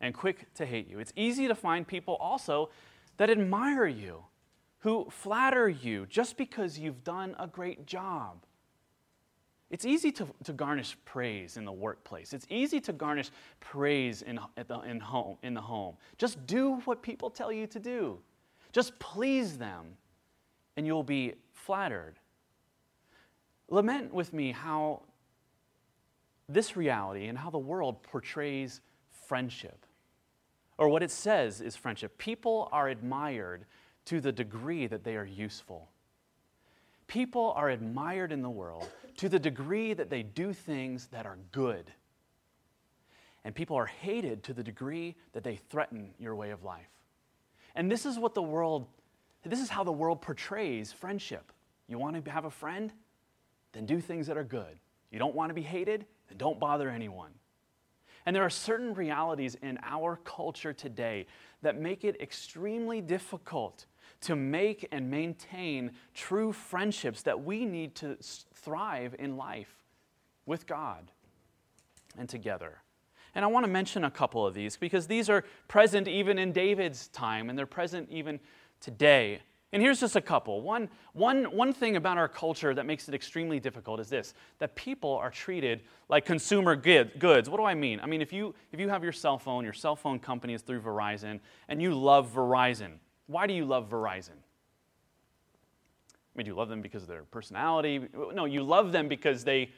and 0.00 0.14
quick 0.14 0.52
to 0.54 0.66
hate 0.66 0.88
you. 0.88 1.00
It's 1.00 1.12
easy 1.16 1.48
to 1.48 1.54
find 1.54 1.86
people 1.86 2.14
also 2.16 2.70
that 3.16 3.30
admire 3.30 3.86
you, 3.86 4.24
who 4.78 5.08
flatter 5.10 5.68
you 5.68 6.06
just 6.06 6.36
because 6.36 6.78
you've 6.78 7.02
done 7.02 7.34
a 7.38 7.46
great 7.46 7.84
job. 7.84 8.44
It's 9.70 9.84
easy 9.84 10.10
to, 10.12 10.26
to 10.44 10.52
garnish 10.52 10.96
praise 11.04 11.56
in 11.56 11.64
the 11.64 11.72
workplace. 11.72 12.32
It's 12.32 12.46
easy 12.50 12.80
to 12.80 12.92
garnish 12.92 13.30
praise 13.60 14.22
in, 14.22 14.40
the, 14.56 14.80
in, 14.80 14.98
home, 14.98 15.36
in 15.42 15.54
the 15.54 15.60
home. 15.60 15.96
Just 16.18 16.44
do 16.46 16.76
what 16.84 17.02
people 17.02 17.30
tell 17.30 17.52
you 17.52 17.66
to 17.68 17.78
do. 17.78 18.18
Just 18.72 18.98
please 18.98 19.58
them, 19.58 19.96
and 20.76 20.86
you'll 20.86 21.04
be 21.04 21.34
flattered. 21.52 22.14
Lament 23.68 24.12
with 24.12 24.32
me 24.32 24.50
how 24.50 25.02
this 26.48 26.76
reality 26.76 27.28
and 27.28 27.38
how 27.38 27.50
the 27.50 27.58
world 27.58 28.02
portrays 28.02 28.80
friendship 29.28 29.86
or 30.78 30.88
what 30.88 31.02
it 31.02 31.10
says 31.10 31.60
is 31.60 31.76
friendship. 31.76 32.18
People 32.18 32.68
are 32.72 32.88
admired 32.88 33.66
to 34.06 34.20
the 34.20 34.32
degree 34.32 34.86
that 34.86 35.04
they 35.04 35.14
are 35.14 35.26
useful. 35.26 35.90
People 37.10 37.52
are 37.56 37.70
admired 37.70 38.30
in 38.30 38.40
the 38.40 38.48
world 38.48 38.88
to 39.16 39.28
the 39.28 39.40
degree 39.40 39.94
that 39.94 40.10
they 40.10 40.22
do 40.22 40.52
things 40.52 41.08
that 41.08 41.26
are 41.26 41.38
good. 41.50 41.90
And 43.44 43.52
people 43.52 43.76
are 43.76 43.86
hated 43.86 44.44
to 44.44 44.54
the 44.54 44.62
degree 44.62 45.16
that 45.32 45.42
they 45.42 45.56
threaten 45.56 46.14
your 46.20 46.36
way 46.36 46.52
of 46.52 46.62
life. 46.62 46.86
And 47.74 47.90
this 47.90 48.06
is 48.06 48.16
what 48.16 48.34
the 48.34 48.42
world, 48.42 48.86
this 49.44 49.58
is 49.58 49.68
how 49.68 49.82
the 49.82 49.90
world 49.90 50.22
portrays 50.22 50.92
friendship. 50.92 51.50
You 51.88 51.98
want 51.98 52.24
to 52.24 52.30
have 52.30 52.44
a 52.44 52.50
friend? 52.50 52.92
Then 53.72 53.86
do 53.86 54.00
things 54.00 54.28
that 54.28 54.36
are 54.36 54.44
good. 54.44 54.78
You 55.10 55.18
don't 55.18 55.34
want 55.34 55.50
to 55.50 55.54
be 55.54 55.62
hated? 55.62 56.06
Then 56.28 56.38
don't 56.38 56.60
bother 56.60 56.88
anyone. 56.88 57.32
And 58.24 58.36
there 58.36 58.44
are 58.44 58.50
certain 58.50 58.94
realities 58.94 59.56
in 59.62 59.80
our 59.82 60.20
culture 60.22 60.72
today 60.72 61.26
that 61.62 61.76
make 61.76 62.04
it 62.04 62.20
extremely 62.20 63.00
difficult 63.00 63.86
to 64.22 64.36
make 64.36 64.86
and 64.92 65.10
maintain 65.10 65.92
true 66.14 66.52
friendships 66.52 67.22
that 67.22 67.42
we 67.42 67.64
need 67.64 67.94
to 67.96 68.16
thrive 68.54 69.14
in 69.18 69.36
life 69.36 69.84
with 70.46 70.66
God 70.66 71.10
and 72.18 72.28
together. 72.28 72.78
And 73.34 73.44
I 73.44 73.48
want 73.48 73.64
to 73.64 73.70
mention 73.70 74.04
a 74.04 74.10
couple 74.10 74.46
of 74.46 74.54
these 74.54 74.76
because 74.76 75.06
these 75.06 75.30
are 75.30 75.44
present 75.68 76.08
even 76.08 76.38
in 76.38 76.52
David's 76.52 77.08
time 77.08 77.48
and 77.48 77.58
they're 77.58 77.66
present 77.66 78.08
even 78.10 78.40
today. 78.80 79.40
And 79.72 79.80
here's 79.80 80.00
just 80.00 80.16
a 80.16 80.20
couple. 80.20 80.62
One, 80.62 80.88
one, 81.12 81.44
one 81.44 81.72
thing 81.72 81.94
about 81.94 82.18
our 82.18 82.26
culture 82.26 82.74
that 82.74 82.86
makes 82.86 83.08
it 83.08 83.14
extremely 83.14 83.60
difficult 83.60 84.00
is 84.00 84.08
this 84.08 84.34
that 84.58 84.74
people 84.74 85.14
are 85.14 85.30
treated 85.30 85.82
like 86.08 86.24
consumer 86.24 86.74
goods. 86.74 87.48
What 87.48 87.58
do 87.58 87.64
I 87.64 87.74
mean? 87.74 88.00
I 88.00 88.06
mean, 88.06 88.20
if 88.20 88.32
you, 88.32 88.52
if 88.72 88.80
you 88.80 88.88
have 88.88 89.04
your 89.04 89.12
cell 89.12 89.38
phone, 89.38 89.62
your 89.62 89.72
cell 89.72 89.94
phone 89.94 90.18
company 90.18 90.54
is 90.54 90.62
through 90.62 90.80
Verizon, 90.80 91.38
and 91.68 91.80
you 91.80 91.94
love 91.94 92.32
Verizon, 92.34 92.94
why 93.30 93.46
do 93.46 93.54
you 93.54 93.64
love 93.64 93.88
Verizon? 93.88 94.30
I 96.34 96.38
mean, 96.38 96.44
do 96.44 96.50
you 96.50 96.56
love 96.56 96.68
them 96.68 96.82
because 96.82 97.02
of 97.02 97.08
their 97.08 97.22
personality? 97.22 98.08
No, 98.34 98.44
you 98.44 98.62
love 98.62 98.92
them 98.92 99.08
because 99.08 99.44
they, 99.44 99.70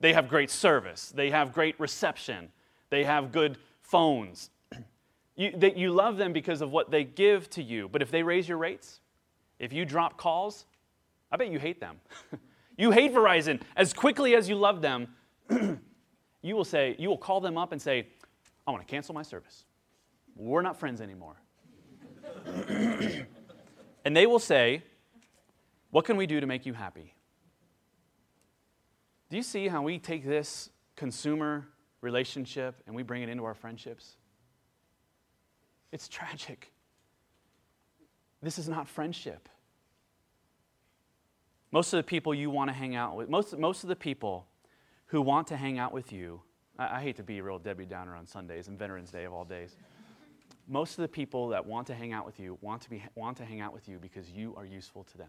they 0.00 0.12
have 0.12 0.28
great 0.28 0.50
service, 0.50 1.12
they 1.14 1.30
have 1.30 1.52
great 1.52 1.78
reception, 1.78 2.50
they 2.90 3.04
have 3.04 3.32
good 3.32 3.58
phones. 3.82 4.50
You, 5.36 5.52
they, 5.56 5.72
you 5.74 5.90
love 5.90 6.18
them 6.18 6.34
because 6.34 6.60
of 6.60 6.70
what 6.70 6.90
they 6.90 7.02
give 7.02 7.48
to 7.50 7.62
you. 7.62 7.88
But 7.88 8.02
if 8.02 8.10
they 8.10 8.22
raise 8.22 8.46
your 8.46 8.58
rates, 8.58 9.00
if 9.58 9.72
you 9.72 9.86
drop 9.86 10.18
calls, 10.18 10.66
I 11.32 11.38
bet 11.38 11.50
you 11.50 11.58
hate 11.58 11.80
them. 11.80 11.98
you 12.76 12.90
hate 12.90 13.14
Verizon 13.14 13.62
as 13.74 13.94
quickly 13.94 14.34
as 14.34 14.50
you 14.50 14.56
love 14.56 14.82
them. 14.82 15.08
you 16.42 16.54
will 16.54 16.64
say, 16.64 16.94
you 16.98 17.08
will 17.08 17.16
call 17.16 17.40
them 17.40 17.56
up 17.56 17.72
and 17.72 17.80
say, 17.80 18.08
I 18.66 18.70
want 18.70 18.86
to 18.86 18.90
cancel 18.90 19.14
my 19.14 19.22
service. 19.22 19.64
We're 20.36 20.60
not 20.60 20.78
friends 20.78 21.00
anymore. 21.00 21.36
and 24.04 24.16
they 24.16 24.26
will 24.26 24.38
say, 24.38 24.82
What 25.90 26.04
can 26.04 26.16
we 26.16 26.26
do 26.26 26.40
to 26.40 26.46
make 26.46 26.66
you 26.66 26.72
happy? 26.72 27.14
Do 29.28 29.36
you 29.36 29.42
see 29.42 29.68
how 29.68 29.82
we 29.82 29.98
take 29.98 30.24
this 30.24 30.70
consumer 30.96 31.68
relationship 32.00 32.82
and 32.86 32.96
we 32.96 33.02
bring 33.02 33.22
it 33.22 33.28
into 33.28 33.44
our 33.44 33.54
friendships? 33.54 34.16
It's 35.92 36.08
tragic. 36.08 36.72
This 38.42 38.58
is 38.58 38.68
not 38.68 38.88
friendship. 38.88 39.48
Most 41.72 41.92
of 41.92 41.98
the 41.98 42.02
people 42.02 42.34
you 42.34 42.50
want 42.50 42.68
to 42.68 42.74
hang 42.74 42.96
out 42.96 43.16
with, 43.16 43.28
most, 43.28 43.56
most 43.56 43.84
of 43.84 43.88
the 43.88 43.96
people 43.96 44.46
who 45.06 45.20
want 45.20 45.46
to 45.48 45.56
hang 45.56 45.78
out 45.78 45.92
with 45.92 46.12
you, 46.12 46.40
I, 46.78 46.96
I 46.96 47.00
hate 47.00 47.16
to 47.16 47.22
be 47.22 47.38
a 47.38 47.42
real 47.42 47.58
Debbie 47.58 47.86
Downer 47.86 48.16
on 48.16 48.26
Sundays 48.26 48.68
and 48.68 48.78
Veterans 48.78 49.10
Day 49.10 49.24
of 49.24 49.32
all 49.32 49.44
days. 49.44 49.76
Most 50.70 50.92
of 50.92 51.02
the 51.02 51.08
people 51.08 51.48
that 51.48 51.66
want 51.66 51.88
to 51.88 51.94
hang 51.94 52.12
out 52.12 52.24
with 52.24 52.38
you 52.38 52.56
want 52.60 52.82
to, 52.82 52.90
be, 52.90 53.02
want 53.16 53.36
to 53.38 53.44
hang 53.44 53.60
out 53.60 53.72
with 53.72 53.88
you 53.88 53.98
because 53.98 54.30
you 54.30 54.54
are 54.56 54.64
useful 54.64 55.02
to 55.02 55.18
them. 55.18 55.28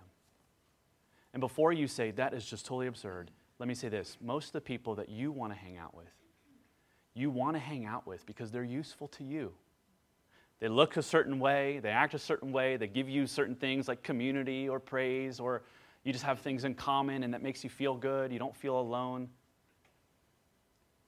And 1.33 1.41
before 1.41 1.73
you 1.73 1.87
say, 1.87 2.11
that 2.11 2.35
is 2.35 2.45
just 2.45 2.67
totally 2.67 2.85
absurd, 2.85 3.31
let 3.57 3.67
me 3.67 3.73
say 3.73 3.89
this. 3.89 4.17
Most 4.21 4.47
of 4.47 4.53
the 4.53 4.61
people 4.61 4.93
that 4.95 5.09
you 5.09 5.31
want 5.31 5.51
to 5.51 5.57
hang 5.57 5.77
out 5.77 5.95
with, 5.97 6.13
you 7.15 7.31
want 7.31 7.55
to 7.55 7.59
hang 7.59 7.87
out 7.87 8.05
with 8.05 8.23
because 8.27 8.51
they're 8.51 8.63
useful 8.63 9.07
to 9.07 9.23
you. 9.23 9.51
They 10.59 10.67
look 10.67 10.95
a 10.95 11.01
certain 11.01 11.39
way, 11.39 11.79
they 11.79 11.89
act 11.89 12.13
a 12.13 12.19
certain 12.19 12.51
way, 12.51 12.77
they 12.77 12.85
give 12.85 13.09
you 13.09 13.25
certain 13.25 13.55
things 13.55 13.87
like 13.87 14.03
community 14.03 14.69
or 14.69 14.79
praise, 14.79 15.39
or 15.39 15.63
you 16.03 16.13
just 16.13 16.23
have 16.23 16.39
things 16.41 16.65
in 16.65 16.75
common 16.75 17.23
and 17.23 17.33
that 17.33 17.41
makes 17.41 17.63
you 17.63 17.69
feel 17.71 17.95
good, 17.95 18.31
you 18.31 18.37
don't 18.37 18.55
feel 18.55 18.79
alone. 18.79 19.27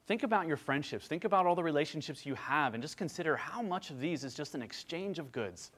Think 0.05 0.23
about 0.23 0.47
your 0.47 0.57
friendships. 0.57 1.07
Think 1.07 1.23
about 1.23 1.45
all 1.45 1.55
the 1.55 1.63
relationships 1.63 2.25
you 2.25 2.35
have 2.35 2.73
and 2.73 2.83
just 2.83 2.97
consider 2.97 3.37
how 3.37 3.61
much 3.61 3.89
of 3.89 3.99
these 3.99 4.23
is 4.23 4.33
just 4.33 4.53
an 4.53 4.61
exchange 4.61 5.17
of 5.17 5.31
goods. 5.31 5.71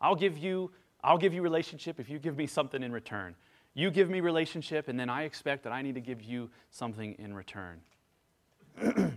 I'll 0.00 0.14
give 0.14 0.38
you 0.38 0.70
I'll 1.02 1.18
give 1.18 1.34
you 1.34 1.42
relationship 1.42 2.00
if 2.00 2.08
you 2.08 2.18
give 2.18 2.38
me 2.38 2.46
something 2.46 2.82
in 2.82 2.90
return. 2.90 3.34
You 3.74 3.90
give 3.90 4.08
me 4.08 4.20
relationship 4.20 4.88
and 4.88 4.98
then 4.98 5.10
I 5.10 5.24
expect 5.24 5.64
that 5.64 5.72
I 5.72 5.82
need 5.82 5.96
to 5.96 6.00
give 6.00 6.22
you 6.22 6.48
something 6.70 7.14
in 7.18 7.34
return. 7.34 7.80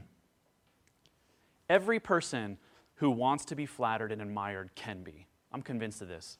Every 1.69 1.99
person 2.01 2.57
who 2.95 3.09
wants 3.09 3.45
to 3.45 3.55
be 3.55 3.65
flattered 3.65 4.11
and 4.11 4.21
admired 4.21 4.71
can 4.75 5.03
be. 5.03 5.27
I'm 5.53 5.61
convinced 5.61 6.01
of 6.01 6.09
this. 6.09 6.37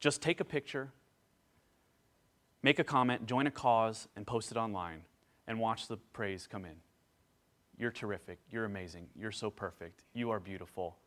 Just 0.00 0.22
take 0.22 0.40
a 0.40 0.44
picture, 0.44 0.90
make 2.62 2.78
a 2.78 2.84
comment, 2.84 3.26
join 3.26 3.46
a 3.46 3.50
cause, 3.50 4.08
and 4.16 4.26
post 4.26 4.50
it 4.50 4.56
online, 4.56 5.02
and 5.46 5.60
watch 5.60 5.86
the 5.86 5.98
praise 6.12 6.48
come 6.50 6.64
in. 6.64 6.76
You're 7.80 7.90
terrific. 7.90 8.38
You're 8.50 8.66
amazing. 8.66 9.06
You're 9.18 9.32
so 9.32 9.48
perfect. 9.48 10.04
You 10.12 10.30
are 10.32 10.38
beautiful. 10.38 10.98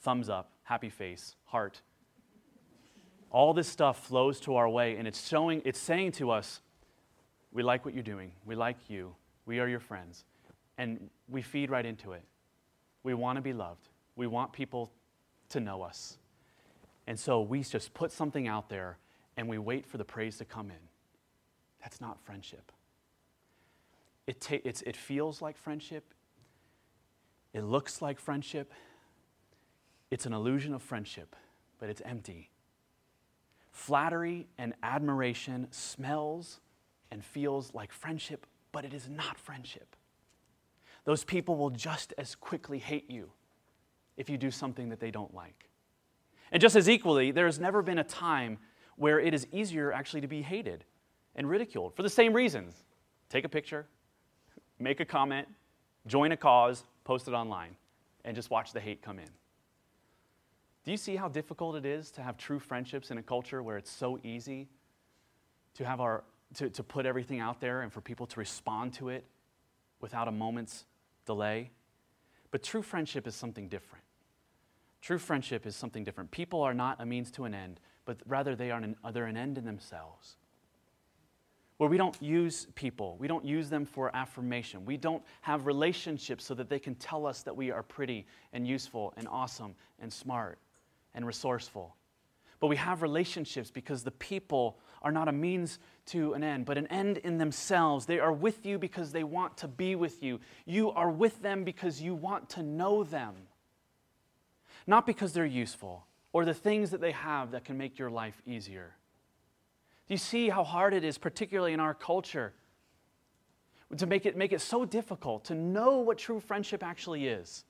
Thumbs 0.00 0.28
up, 0.28 0.50
happy 0.64 0.90
face, 0.90 1.36
heart. 1.44 1.80
All 3.30 3.54
this 3.54 3.68
stuff 3.68 4.04
flows 4.04 4.40
to 4.40 4.56
our 4.56 4.68
way, 4.68 4.96
and 4.96 5.06
it's 5.06 5.28
showing, 5.28 5.62
it's 5.64 5.78
saying 5.78 6.12
to 6.12 6.32
us, 6.32 6.62
we 7.52 7.62
like 7.62 7.84
what 7.84 7.94
you're 7.94 8.02
doing. 8.02 8.32
We 8.44 8.56
like 8.56 8.90
you. 8.90 9.14
We 9.46 9.60
are 9.60 9.68
your 9.68 9.78
friends. 9.78 10.24
And 10.78 11.10
we 11.28 11.42
feed 11.42 11.70
right 11.70 11.86
into 11.86 12.10
it. 12.10 12.24
We 13.04 13.14
want 13.14 13.36
to 13.36 13.42
be 13.42 13.52
loved. 13.52 13.88
We 14.16 14.26
want 14.26 14.52
people 14.52 14.90
to 15.50 15.60
know 15.60 15.82
us. 15.82 16.18
And 17.06 17.16
so 17.18 17.40
we 17.40 17.62
just 17.62 17.94
put 17.94 18.10
something 18.10 18.48
out 18.48 18.68
there 18.68 18.98
and 19.36 19.48
we 19.48 19.58
wait 19.58 19.86
for 19.86 19.96
the 19.96 20.04
praise 20.04 20.38
to 20.38 20.44
come 20.44 20.70
in. 20.70 20.88
That's 21.80 22.00
not 22.00 22.20
friendship. 22.20 22.72
It, 24.26 24.40
ta- 24.40 24.58
it 24.64 24.96
feels 24.96 25.40
like 25.40 25.56
friendship, 25.56 26.12
it 27.56 27.64
looks 27.64 28.02
like 28.02 28.20
friendship. 28.20 28.70
It's 30.10 30.26
an 30.26 30.34
illusion 30.34 30.74
of 30.74 30.82
friendship, 30.82 31.34
but 31.80 31.88
it's 31.88 32.02
empty. 32.04 32.50
Flattery 33.72 34.46
and 34.58 34.74
admiration 34.82 35.66
smells 35.70 36.60
and 37.10 37.24
feels 37.24 37.72
like 37.72 37.92
friendship, 37.92 38.46
but 38.72 38.84
it 38.84 38.92
is 38.92 39.08
not 39.08 39.38
friendship. 39.38 39.96
Those 41.06 41.24
people 41.24 41.56
will 41.56 41.70
just 41.70 42.12
as 42.18 42.34
quickly 42.34 42.78
hate 42.78 43.10
you 43.10 43.30
if 44.18 44.28
you 44.28 44.36
do 44.36 44.50
something 44.50 44.90
that 44.90 45.00
they 45.00 45.10
don't 45.10 45.34
like. 45.34 45.70
And 46.52 46.60
just 46.60 46.76
as 46.76 46.90
equally, 46.90 47.30
there 47.30 47.46
has 47.46 47.58
never 47.58 47.80
been 47.80 47.98
a 47.98 48.04
time 48.04 48.58
where 48.96 49.18
it 49.18 49.32
is 49.32 49.46
easier 49.50 49.92
actually 49.92 50.20
to 50.20 50.28
be 50.28 50.42
hated 50.42 50.84
and 51.34 51.48
ridiculed 51.48 51.96
for 51.96 52.02
the 52.02 52.10
same 52.10 52.34
reasons. 52.34 52.84
Take 53.30 53.46
a 53.46 53.48
picture, 53.48 53.86
make 54.78 55.00
a 55.00 55.06
comment, 55.06 55.48
join 56.06 56.32
a 56.32 56.36
cause, 56.36 56.84
post 57.06 57.28
it 57.28 57.34
online, 57.34 57.76
and 58.24 58.34
just 58.34 58.50
watch 58.50 58.72
the 58.72 58.80
hate 58.80 59.00
come 59.00 59.20
in. 59.20 59.30
Do 60.84 60.90
you 60.90 60.96
see 60.96 61.14
how 61.14 61.28
difficult 61.28 61.76
it 61.76 61.86
is 61.86 62.10
to 62.12 62.22
have 62.22 62.36
true 62.36 62.58
friendships 62.58 63.12
in 63.12 63.18
a 63.18 63.22
culture 63.22 63.62
where 63.62 63.76
it's 63.76 63.90
so 63.90 64.18
easy 64.24 64.68
to 65.74 65.84
have 65.84 66.00
our 66.00 66.24
to, 66.54 66.68
to 66.70 66.82
put 66.82 67.06
everything 67.06 67.40
out 67.40 67.60
there 67.60 67.82
and 67.82 67.92
for 67.92 68.00
people 68.00 68.26
to 68.26 68.40
respond 68.40 68.92
to 68.94 69.08
it 69.08 69.24
without 70.00 70.26
a 70.26 70.32
moment's 70.32 70.84
delay? 71.26 71.70
But 72.50 72.62
true 72.62 72.82
friendship 72.82 73.26
is 73.26 73.34
something 73.34 73.68
different. 73.68 74.04
True 75.00 75.18
friendship 75.18 75.64
is 75.64 75.76
something 75.76 76.02
different. 76.02 76.30
People 76.32 76.62
are 76.62 76.74
not 76.74 77.00
a 77.00 77.06
means 77.06 77.30
to 77.32 77.44
an 77.44 77.54
end, 77.54 77.78
but 78.04 78.16
rather 78.26 78.56
they 78.56 78.70
are 78.72 78.80
an, 78.80 78.96
they're 79.12 79.26
an 79.26 79.36
end 79.36 79.58
in 79.58 79.64
themselves. 79.64 80.36
Where 81.78 81.90
we 81.90 81.98
don't 81.98 82.20
use 82.22 82.66
people, 82.74 83.16
we 83.18 83.28
don't 83.28 83.44
use 83.44 83.68
them 83.68 83.84
for 83.84 84.14
affirmation. 84.14 84.86
We 84.86 84.96
don't 84.96 85.22
have 85.42 85.66
relationships 85.66 86.44
so 86.44 86.54
that 86.54 86.70
they 86.70 86.78
can 86.78 86.94
tell 86.94 87.26
us 87.26 87.42
that 87.42 87.54
we 87.54 87.70
are 87.70 87.82
pretty 87.82 88.26
and 88.52 88.66
useful 88.66 89.12
and 89.16 89.28
awesome 89.28 89.74
and 89.98 90.10
smart 90.12 90.58
and 91.14 91.26
resourceful. 91.26 91.94
But 92.60 92.68
we 92.68 92.76
have 92.76 93.02
relationships 93.02 93.70
because 93.70 94.02
the 94.02 94.10
people 94.10 94.78
are 95.02 95.12
not 95.12 95.28
a 95.28 95.32
means 95.32 95.78
to 96.06 96.32
an 96.32 96.42
end, 96.42 96.64
but 96.64 96.78
an 96.78 96.86
end 96.86 97.18
in 97.18 97.36
themselves. 97.36 98.06
They 98.06 98.20
are 98.20 98.32
with 98.32 98.64
you 98.64 98.78
because 98.78 99.12
they 99.12 99.24
want 99.24 99.58
to 99.58 99.68
be 99.68 99.94
with 99.94 100.22
you. 100.22 100.40
You 100.64 100.90
are 100.92 101.10
with 101.10 101.42
them 101.42 101.64
because 101.64 102.00
you 102.00 102.14
want 102.14 102.48
to 102.50 102.62
know 102.62 103.04
them 103.04 103.34
not 104.86 105.06
because 105.06 105.32
they're 105.32 105.44
useful 105.44 106.06
or 106.32 106.44
the 106.44 106.54
things 106.54 106.90
that 106.90 107.00
they 107.00 107.12
have 107.12 107.50
that 107.52 107.64
can 107.64 107.76
make 107.76 107.98
your 107.98 108.10
life 108.10 108.40
easier. 108.46 108.94
Do 110.08 110.14
you 110.14 110.18
see 110.18 110.48
how 110.48 110.62
hard 110.64 110.94
it 110.94 111.04
is, 111.04 111.18
particularly 111.18 111.72
in 111.72 111.80
our 111.80 111.94
culture, 111.94 112.52
to 113.96 114.06
make 114.06 114.26
it, 114.26 114.36
make 114.36 114.52
it 114.52 114.60
so 114.60 114.84
difficult 114.84 115.44
to 115.46 115.54
know 115.54 115.98
what 115.98 116.18
true 116.18 116.40
friendship 116.40 116.82
actually 116.82 117.26
is? 117.26 117.64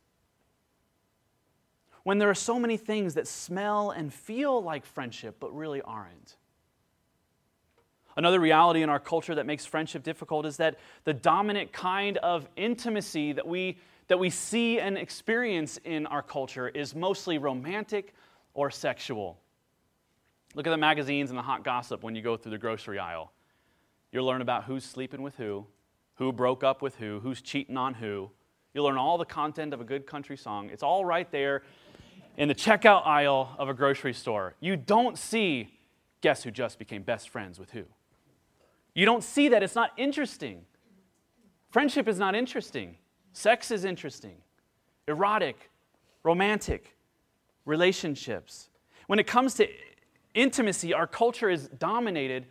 When 2.02 2.18
there 2.18 2.30
are 2.30 2.34
so 2.34 2.58
many 2.58 2.76
things 2.76 3.14
that 3.14 3.26
smell 3.26 3.90
and 3.90 4.12
feel 4.12 4.62
like 4.62 4.86
friendship 4.86 5.36
but 5.40 5.54
really 5.54 5.82
aren't. 5.82 6.36
Another 8.16 8.40
reality 8.40 8.82
in 8.82 8.88
our 8.88 9.00
culture 9.00 9.34
that 9.34 9.44
makes 9.44 9.66
friendship 9.66 10.02
difficult 10.02 10.46
is 10.46 10.56
that 10.56 10.78
the 11.04 11.12
dominant 11.12 11.72
kind 11.72 12.16
of 12.18 12.48
intimacy 12.56 13.32
that 13.32 13.46
we 13.46 13.78
that 14.08 14.18
we 14.18 14.30
see 14.30 14.78
and 14.78 14.96
experience 14.96 15.78
in 15.84 16.06
our 16.06 16.22
culture 16.22 16.68
is 16.68 16.94
mostly 16.94 17.38
romantic 17.38 18.14
or 18.54 18.70
sexual. 18.70 19.38
Look 20.54 20.66
at 20.66 20.70
the 20.70 20.76
magazines 20.76 21.30
and 21.30 21.38
the 21.38 21.42
hot 21.42 21.64
gossip 21.64 22.02
when 22.02 22.14
you 22.14 22.22
go 22.22 22.36
through 22.36 22.52
the 22.52 22.58
grocery 22.58 22.98
aisle. 22.98 23.32
You'll 24.12 24.26
learn 24.26 24.40
about 24.40 24.64
who's 24.64 24.84
sleeping 24.84 25.22
with 25.22 25.36
who, 25.36 25.66
who 26.14 26.32
broke 26.32 26.64
up 26.64 26.80
with 26.80 26.96
who, 26.96 27.20
who's 27.20 27.42
cheating 27.42 27.76
on 27.76 27.94
who. 27.94 28.30
You'll 28.72 28.84
learn 28.84 28.96
all 28.96 29.18
the 29.18 29.24
content 29.24 29.74
of 29.74 29.80
a 29.80 29.84
good 29.84 30.06
country 30.06 30.36
song. 30.36 30.70
It's 30.70 30.82
all 30.82 31.04
right 31.04 31.30
there 31.30 31.62
in 32.36 32.48
the 32.48 32.54
checkout 32.54 33.06
aisle 33.06 33.54
of 33.58 33.68
a 33.68 33.74
grocery 33.74 34.12
store. 34.12 34.54
You 34.60 34.76
don't 34.76 35.18
see 35.18 35.70
guess 36.20 36.42
who 36.42 36.50
just 36.50 36.78
became 36.78 37.02
best 37.02 37.28
friends 37.28 37.58
with 37.58 37.70
who. 37.70 37.84
You 38.94 39.04
don't 39.04 39.22
see 39.22 39.48
that. 39.48 39.62
It's 39.62 39.74
not 39.74 39.92
interesting. 39.96 40.64
Friendship 41.70 42.08
is 42.08 42.18
not 42.18 42.34
interesting. 42.34 42.96
Sex 43.32 43.70
is 43.70 43.84
interesting. 43.84 44.36
Erotic, 45.06 45.70
romantic 46.22 46.96
relationships. 47.64 48.70
When 49.06 49.18
it 49.18 49.26
comes 49.26 49.54
to 49.54 49.68
intimacy, 50.36 50.94
our 50.94 51.06
culture 51.06 51.50
is 51.50 51.68
dominated 51.68 52.46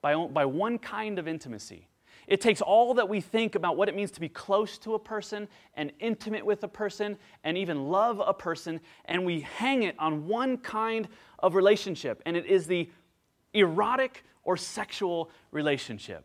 by, 0.00 0.14
by 0.26 0.44
one 0.44 0.78
kind 0.78 1.18
of 1.18 1.26
intimacy. 1.26 1.88
It 2.28 2.40
takes 2.40 2.60
all 2.60 2.94
that 2.94 3.08
we 3.08 3.20
think 3.20 3.56
about 3.56 3.76
what 3.76 3.88
it 3.88 3.96
means 3.96 4.12
to 4.12 4.20
be 4.20 4.28
close 4.28 4.78
to 4.78 4.94
a 4.94 4.98
person 4.98 5.48
and 5.74 5.90
intimate 5.98 6.46
with 6.46 6.62
a 6.62 6.68
person 6.68 7.16
and 7.42 7.58
even 7.58 7.88
love 7.88 8.22
a 8.24 8.32
person, 8.32 8.80
and 9.06 9.24
we 9.24 9.40
hang 9.40 9.82
it 9.82 9.96
on 9.98 10.28
one 10.28 10.58
kind 10.58 11.08
of 11.40 11.56
relationship, 11.56 12.22
and 12.24 12.36
it 12.36 12.46
is 12.46 12.66
the 12.66 12.88
erotic 13.54 14.24
or 14.44 14.56
sexual 14.56 15.30
relationship. 15.50 16.24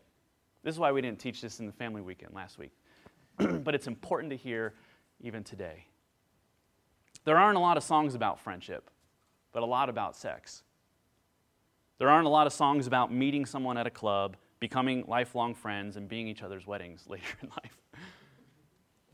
This 0.62 0.74
is 0.74 0.78
why 0.78 0.92
we 0.92 1.00
didn't 1.00 1.18
teach 1.18 1.40
this 1.40 1.60
in 1.60 1.66
the 1.66 1.72
family 1.72 2.00
weekend 2.00 2.32
last 2.34 2.58
week, 2.58 2.72
but 3.38 3.74
it's 3.74 3.86
important 3.86 4.30
to 4.30 4.36
hear 4.36 4.74
even 5.20 5.42
today. 5.42 5.86
There 7.24 7.36
aren't 7.36 7.56
a 7.56 7.60
lot 7.60 7.76
of 7.76 7.82
songs 7.82 8.14
about 8.14 8.38
friendship, 8.40 8.90
but 9.52 9.62
a 9.62 9.66
lot 9.66 9.88
about 9.88 10.16
sex. 10.16 10.62
There 11.98 12.08
aren't 12.08 12.26
a 12.26 12.30
lot 12.30 12.46
of 12.46 12.52
songs 12.52 12.86
about 12.86 13.12
meeting 13.12 13.44
someone 13.44 13.76
at 13.76 13.86
a 13.86 13.90
club, 13.90 14.36
becoming 14.60 15.04
lifelong 15.08 15.54
friends, 15.54 15.96
and 15.96 16.08
being 16.08 16.28
each 16.28 16.42
other's 16.42 16.66
weddings 16.66 17.04
later 17.08 17.36
in 17.42 17.48
life. 17.48 17.76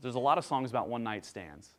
There's 0.01 0.15
a 0.15 0.19
lot 0.19 0.37
of 0.37 0.45
songs 0.45 0.69
about 0.69 0.87
one 0.87 1.03
night 1.03 1.25
stands. 1.25 1.69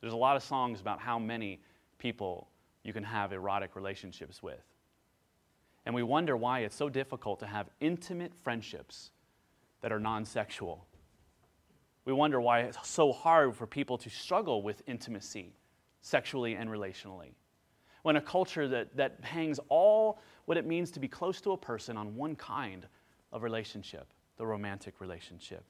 There's 0.00 0.12
a 0.12 0.16
lot 0.16 0.36
of 0.36 0.42
songs 0.42 0.80
about 0.80 0.98
how 1.00 1.18
many 1.18 1.60
people 1.98 2.48
you 2.82 2.92
can 2.92 3.04
have 3.04 3.32
erotic 3.32 3.76
relationships 3.76 4.42
with. 4.42 4.62
And 5.84 5.94
we 5.94 6.02
wonder 6.02 6.36
why 6.36 6.60
it's 6.60 6.74
so 6.74 6.88
difficult 6.88 7.38
to 7.40 7.46
have 7.46 7.68
intimate 7.80 8.34
friendships 8.34 9.10
that 9.82 9.92
are 9.92 10.00
non 10.00 10.24
sexual. 10.24 10.84
We 12.04 12.12
wonder 12.12 12.40
why 12.40 12.60
it's 12.60 12.88
so 12.88 13.12
hard 13.12 13.54
for 13.54 13.66
people 13.66 13.98
to 13.98 14.10
struggle 14.10 14.62
with 14.62 14.82
intimacy, 14.86 15.54
sexually 16.00 16.54
and 16.54 16.70
relationally. 16.70 17.34
When 18.02 18.16
a 18.16 18.20
culture 18.20 18.68
that, 18.68 18.96
that 18.96 19.18
hangs 19.22 19.58
all 19.68 20.20
what 20.46 20.56
it 20.56 20.66
means 20.66 20.90
to 20.92 21.00
be 21.00 21.08
close 21.08 21.40
to 21.42 21.52
a 21.52 21.56
person 21.56 21.96
on 21.96 22.16
one 22.16 22.34
kind 22.34 22.86
of 23.32 23.42
relationship, 23.42 24.12
the 24.38 24.46
romantic 24.46 25.00
relationship. 25.00 25.64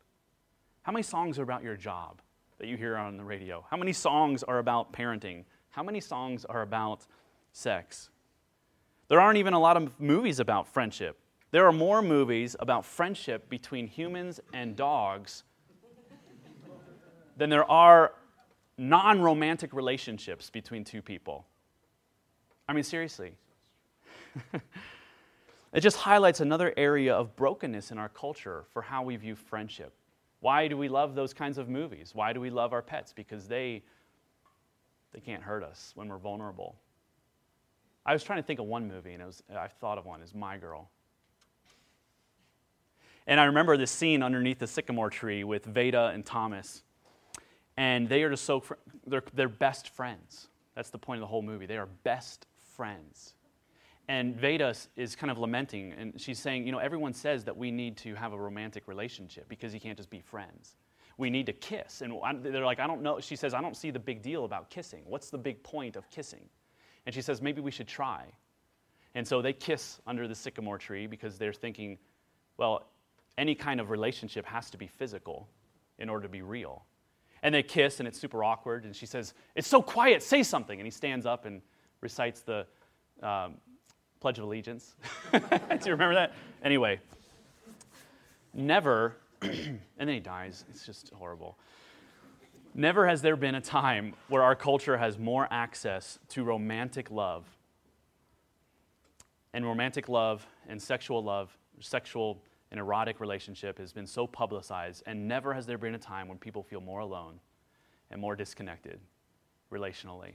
How 0.83 0.92
many 0.92 1.02
songs 1.02 1.38
are 1.38 1.42
about 1.42 1.64
your 1.64 1.76
job 1.76 2.23
that 2.59 2.68
you 2.68 2.76
hear 2.76 2.97
on 2.97 3.16
the 3.16 3.25
radio? 3.25 3.64
How 3.68 3.76
many 3.76 3.92
songs 3.92 4.42
are 4.42 4.59
about 4.59 4.92
parenting? 4.92 5.45
How 5.71 5.83
many 5.83 6.00
songs 6.00 6.45
are 6.45 6.62
about 6.62 7.06
sex? 7.52 8.11
There 9.09 9.21
aren't 9.21 9.38
even 9.38 9.52
a 9.52 9.61
lot 9.61 9.76
of 9.76 9.99
movies 9.99 10.40
about 10.40 10.68
friendship. 10.68 11.18
There 11.50 11.66
are 11.66 11.73
more 11.73 12.02
movies 12.02 12.54
about 12.59 12.85
friendship 12.85 13.49
between 13.49 13.87
humans 13.87 14.40
and 14.52 14.76
dogs 14.76 15.45
than 17.37 17.50
there 17.50 17.71
are 17.71 18.12
non 18.78 19.21
romantic 19.21 19.73
relationships 19.73 20.50
between 20.50 20.85
two 20.85 21.02
people. 21.02 21.47
I 22.68 22.73
mean, 22.73 22.85
seriously. 22.85 23.37
it 25.72 25.80
just 25.80 25.96
highlights 25.96 26.40
another 26.40 26.72
area 26.76 27.14
of 27.14 27.36
brokenness 27.36 27.90
in 27.90 27.98
our 27.98 28.08
culture 28.08 28.64
for 28.72 28.82
how 28.82 29.02
we 29.02 29.16
view 29.16 29.34
friendship. 29.34 29.92
Why 30.40 30.68
do 30.68 30.76
we 30.76 30.88
love 30.88 31.14
those 31.14 31.32
kinds 31.32 31.58
of 31.58 31.68
movies? 31.68 32.12
Why 32.14 32.32
do 32.32 32.40
we 32.40 32.50
love 32.50 32.72
our 32.72 32.82
pets? 32.82 33.12
Because 33.12 33.49
they, 33.49 33.82
they 35.12 35.20
can't 35.20 35.42
hurt 35.42 35.62
us 35.62 35.92
when 35.94 36.08
we're 36.08 36.18
vulnerable. 36.18 36.76
I 38.04 38.12
was 38.12 38.22
trying 38.22 38.38
to 38.38 38.46
think 38.46 38.60
of 38.60 38.66
one 38.66 38.86
movie, 38.86 39.14
and 39.14 39.25
was, 39.25 39.42
I 39.54 39.68
thought 39.68 39.99
of 39.99 40.06
one, 40.06 40.22
is 40.22 40.34
My 40.34 40.58
Girl. 40.58 40.88
And 43.26 43.40
I 43.40 43.46
remember 43.46 43.76
this 43.76 43.90
scene 43.90 44.22
underneath 44.22 44.60
the 44.60 44.68
sycamore 44.68 45.10
tree 45.10 45.42
with 45.42 45.64
Vada 45.64 46.12
and 46.14 46.25
Thomas. 46.25 46.82
And 47.76 48.08
they 48.08 48.22
are 48.22 48.30
just 48.30 48.44
so, 48.44 48.62
they're, 49.06 49.25
they're 49.34 49.49
best 49.49 49.88
friends. 49.88 50.49
That's 50.76 50.90
the 50.90 50.99
point 50.99 51.18
of 51.18 51.22
the 51.22 51.26
whole 51.26 51.42
movie. 51.42 51.66
They 51.66 51.78
are 51.78 51.88
best 52.04 52.46
friends. 52.76 53.34
And 54.08 54.36
Vada 54.36 54.73
is 54.95 55.16
kind 55.16 55.32
of 55.32 55.38
lamenting, 55.38 55.92
and 55.92 56.21
she's 56.21 56.38
saying, 56.38 56.64
you 56.64 56.71
know, 56.71 56.78
everyone 56.78 57.12
says 57.12 57.45
that 57.45 57.56
we 57.56 57.73
need 57.73 57.97
to 57.99 58.14
have 58.14 58.32
a 58.32 58.38
romantic 58.38 58.86
relationship 58.86 59.49
because 59.49 59.75
you 59.75 59.80
can't 59.80 59.97
just 59.97 60.10
be 60.10 60.21
friends. 60.21 60.76
We 61.19 61.28
need 61.28 61.47
to 61.47 61.52
kiss. 61.52 62.02
And 62.02 62.12
they're 62.42 62.64
like, 62.64 62.78
I 62.78 62.86
don't 62.86 63.02
know. 63.02 63.19
She 63.19 63.34
says, 63.34 63.52
I 63.52 63.60
don't 63.60 63.76
see 63.76 63.90
the 63.90 63.99
big 63.99 64.23
deal 64.23 64.45
about 64.45 64.71
kissing. 64.71 65.02
What's 65.06 65.30
the 65.30 65.38
big 65.38 65.62
point 65.62 65.97
of 65.97 66.08
kissing? 66.10 66.49
And 67.04 67.14
she 67.14 67.23
says, 67.23 67.42
maybe 67.42 67.60
we 67.60 67.71
should 67.71 67.88
try. 67.88 68.26
And 69.14 69.26
so 69.26 69.42
they 69.42 69.52
kiss 69.52 70.00
under 70.06 70.28
the 70.28 70.34
sycamore 70.34 70.78
tree 70.78 71.06
because 71.06 71.38
they're 71.38 71.52
thinking, 71.52 71.99
well, 72.58 72.86
any 73.38 73.54
kind 73.54 73.80
of 73.80 73.90
relationship 73.90 74.45
has 74.47 74.71
to 74.71 74.78
be 74.78 74.86
physical 74.86 75.49
in 75.99 76.08
order 76.08 76.25
to 76.25 76.28
be 76.28 76.42
real. 76.42 76.84
And 77.42 77.54
they 77.54 77.62
kiss, 77.62 77.99
and 77.99 78.08
it's 78.08 78.19
super 78.19 78.45
awkward. 78.45 78.84
And 78.84 78.95
she 78.95 79.06
says, 79.06 79.34
It's 79.54 79.69
so 79.69 79.82
quiet, 79.82 80.23
say 80.23 80.42
something. 80.42 80.78
And 80.78 80.86
he 80.86 80.90
stands 80.90 81.26
up 81.26 81.45
and 81.45 81.62
recites 82.00 82.40
the 82.40 82.66
um, 83.23 83.54
Pledge 84.20 84.38
of 84.38 84.44
Allegiance. 84.44 84.94
Do 85.32 85.40
you 85.84 85.92
remember 85.92 86.14
that? 86.14 86.34
Anyway, 86.62 87.00
never, 88.54 89.16
and 89.42 89.80
then 89.98 90.08
he 90.08 90.20
dies. 90.20 90.64
It's 90.70 90.84
just 90.86 91.12
horrible. 91.14 91.58
Never 92.74 93.06
has 93.06 93.22
there 93.22 93.36
been 93.36 93.54
a 93.54 93.60
time 93.60 94.14
where 94.28 94.42
our 94.42 94.54
culture 94.54 94.98
has 94.98 95.18
more 95.18 95.48
access 95.50 96.18
to 96.28 96.44
romantic 96.44 97.10
love. 97.10 97.44
And 99.54 99.64
romantic 99.64 100.08
love 100.08 100.46
and 100.68 100.80
sexual 100.80 101.24
love, 101.24 101.56
sexual 101.80 102.42
and 102.70 102.80
erotic 102.80 103.20
relationship 103.20 103.78
has 103.78 103.92
been 103.92 104.06
so 104.06 104.26
publicized, 104.26 105.02
and 105.06 105.26
never 105.26 105.54
has 105.54 105.64
there 105.64 105.78
been 105.78 105.94
a 105.94 105.98
time 105.98 106.28
when 106.28 106.36
people 106.36 106.62
feel 106.62 106.80
more 106.80 107.00
alone 107.00 107.40
and 108.10 108.20
more 108.20 108.36
disconnected 108.36 109.00
relationally. 109.72 110.32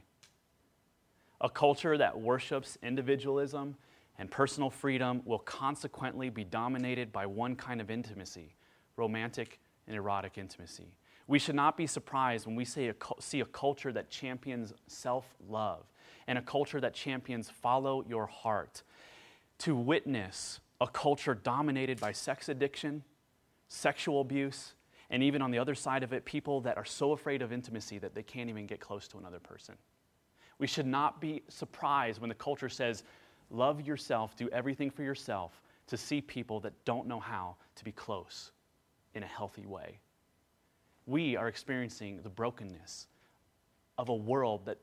A 1.42 1.50
culture 1.50 1.98
that 1.98 2.20
worships 2.20 2.78
individualism 2.84 3.76
and 4.20 4.30
personal 4.30 4.70
freedom 4.70 5.24
will 5.26 5.40
consequently 5.40 6.30
be 6.30 6.44
dominated 6.44 7.12
by 7.12 7.26
one 7.26 7.56
kind 7.56 7.82
of 7.82 7.90
intimacy 7.90 8.56
romantic 8.96 9.60
and 9.88 9.96
erotic 9.96 10.38
intimacy. 10.38 10.94
We 11.28 11.40
should 11.40 11.56
not 11.56 11.78
be 11.78 11.88
surprised 11.88 12.46
when 12.46 12.56
we 12.56 12.66
see 12.66 12.90
a, 12.90 12.96
see 13.20 13.40
a 13.40 13.46
culture 13.46 13.92
that 13.92 14.10
champions 14.10 14.74
self 14.88 15.26
love 15.50 15.86
and 16.28 16.38
a 16.38 16.42
culture 16.42 16.80
that 16.80 16.94
champions 16.94 17.50
follow 17.50 18.04
your 18.08 18.28
heart. 18.28 18.84
To 19.60 19.76
witness 19.76 20.60
a 20.80 20.88
culture 20.88 21.34
dominated 21.34 22.00
by 22.00 22.12
sex 22.12 22.50
addiction, 22.50 23.04
sexual 23.68 24.22
abuse, 24.22 24.74
and 25.10 25.24
even 25.24 25.42
on 25.42 25.52
the 25.52 25.60
other 25.60 25.76
side 25.76 26.04
of 26.04 26.14
it, 26.14 26.26
people 26.26 26.62
that 26.62 26.78
are 26.78 26.86
so 26.86 27.12
afraid 27.12 27.42
of 27.42 27.52
intimacy 27.52 27.98
that 28.00 28.14
they 28.14 28.24
can't 28.24 28.50
even 28.50 28.66
get 28.66 28.80
close 28.80 29.08
to 29.10 29.18
another 29.18 29.40
person. 29.40 29.76
We 30.62 30.68
should 30.68 30.86
not 30.86 31.20
be 31.20 31.44
surprised 31.50 32.22
when 32.22 32.30
the 32.30 32.36
culture 32.36 32.70
says, 32.70 33.04
Love 33.50 33.82
yourself, 33.82 34.38
do 34.38 34.48
everything 34.54 34.90
for 34.90 35.04
yourself, 35.04 35.62
to 35.88 35.98
see 35.98 36.22
people 36.22 36.62
that 36.62 36.72
don't 36.86 37.06
know 37.06 37.20
how 37.20 37.58
to 37.76 37.84
be 37.84 37.92
close 37.92 38.54
in 39.14 39.24
a 39.24 39.28
healthy 39.28 39.66
way 39.66 40.00
we 41.06 41.36
are 41.36 41.48
experiencing 41.48 42.22
the 42.24 42.30
brokenness 42.30 43.08
of 43.98 44.10
a 44.10 44.16
world 44.16 44.66
that, 44.66 44.78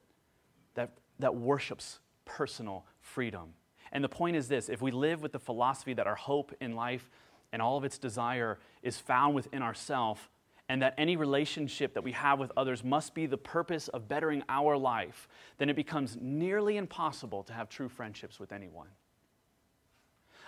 that, 0.74 0.90
that 1.18 1.34
worships 1.34 2.00
personal 2.24 2.84
freedom. 3.00 3.54
And 3.92 4.04
the 4.04 4.08
point 4.08 4.36
is 4.36 4.48
this 4.48 4.68
if 4.68 4.82
we 4.82 4.90
live 4.90 5.22
with 5.22 5.32
the 5.32 5.38
philosophy 5.38 5.94
that 5.94 6.06
our 6.06 6.14
hope 6.14 6.52
in 6.60 6.74
life 6.74 7.10
and 7.52 7.62
all 7.62 7.78
of 7.78 7.84
its 7.84 7.98
desire 7.98 8.58
is 8.82 8.98
found 8.98 9.34
within 9.34 9.62
ourselves, 9.62 10.20
and 10.68 10.82
that 10.82 10.94
any 10.98 11.16
relationship 11.16 11.94
that 11.94 12.04
we 12.04 12.12
have 12.12 12.38
with 12.38 12.52
others 12.56 12.84
must 12.84 13.14
be 13.14 13.26
the 13.26 13.38
purpose 13.38 13.88
of 13.88 14.08
bettering 14.08 14.42
our 14.48 14.76
life, 14.76 15.28
then 15.56 15.70
it 15.70 15.76
becomes 15.76 16.18
nearly 16.20 16.76
impossible 16.76 17.42
to 17.44 17.52
have 17.52 17.68
true 17.68 17.88
friendships 17.88 18.38
with 18.38 18.52
anyone. 18.52 18.88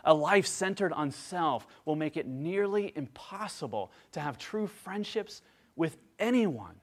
A 0.05 0.15
life 0.15 0.47
centered 0.47 0.93
on 0.93 1.11
self 1.11 1.67
will 1.85 1.97
make 1.97 2.17
it 2.17 2.27
nearly 2.27 2.93
impossible 2.97 3.93
to 4.13 4.21
have 4.21 4.39
true 4.39 4.67
friendships 4.67 5.43
with 5.77 5.97
anyone. 6.19 6.77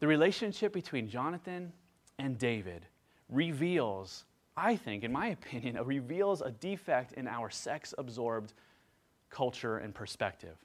The 0.00 0.06
relationship 0.06 0.72
between 0.72 1.08
Jonathan 1.08 1.72
and 2.18 2.38
David 2.38 2.86
reveals, 3.28 4.24
I 4.56 4.76
think, 4.76 5.04
in 5.04 5.12
my 5.12 5.26
opinion, 5.28 5.78
reveals 5.84 6.42
a 6.42 6.50
defect 6.50 7.12
in 7.12 7.28
our 7.28 7.50
sex 7.50 7.94
absorbed 7.96 8.52
culture 9.30 9.78
and 9.78 9.94
perspective. 9.94 10.56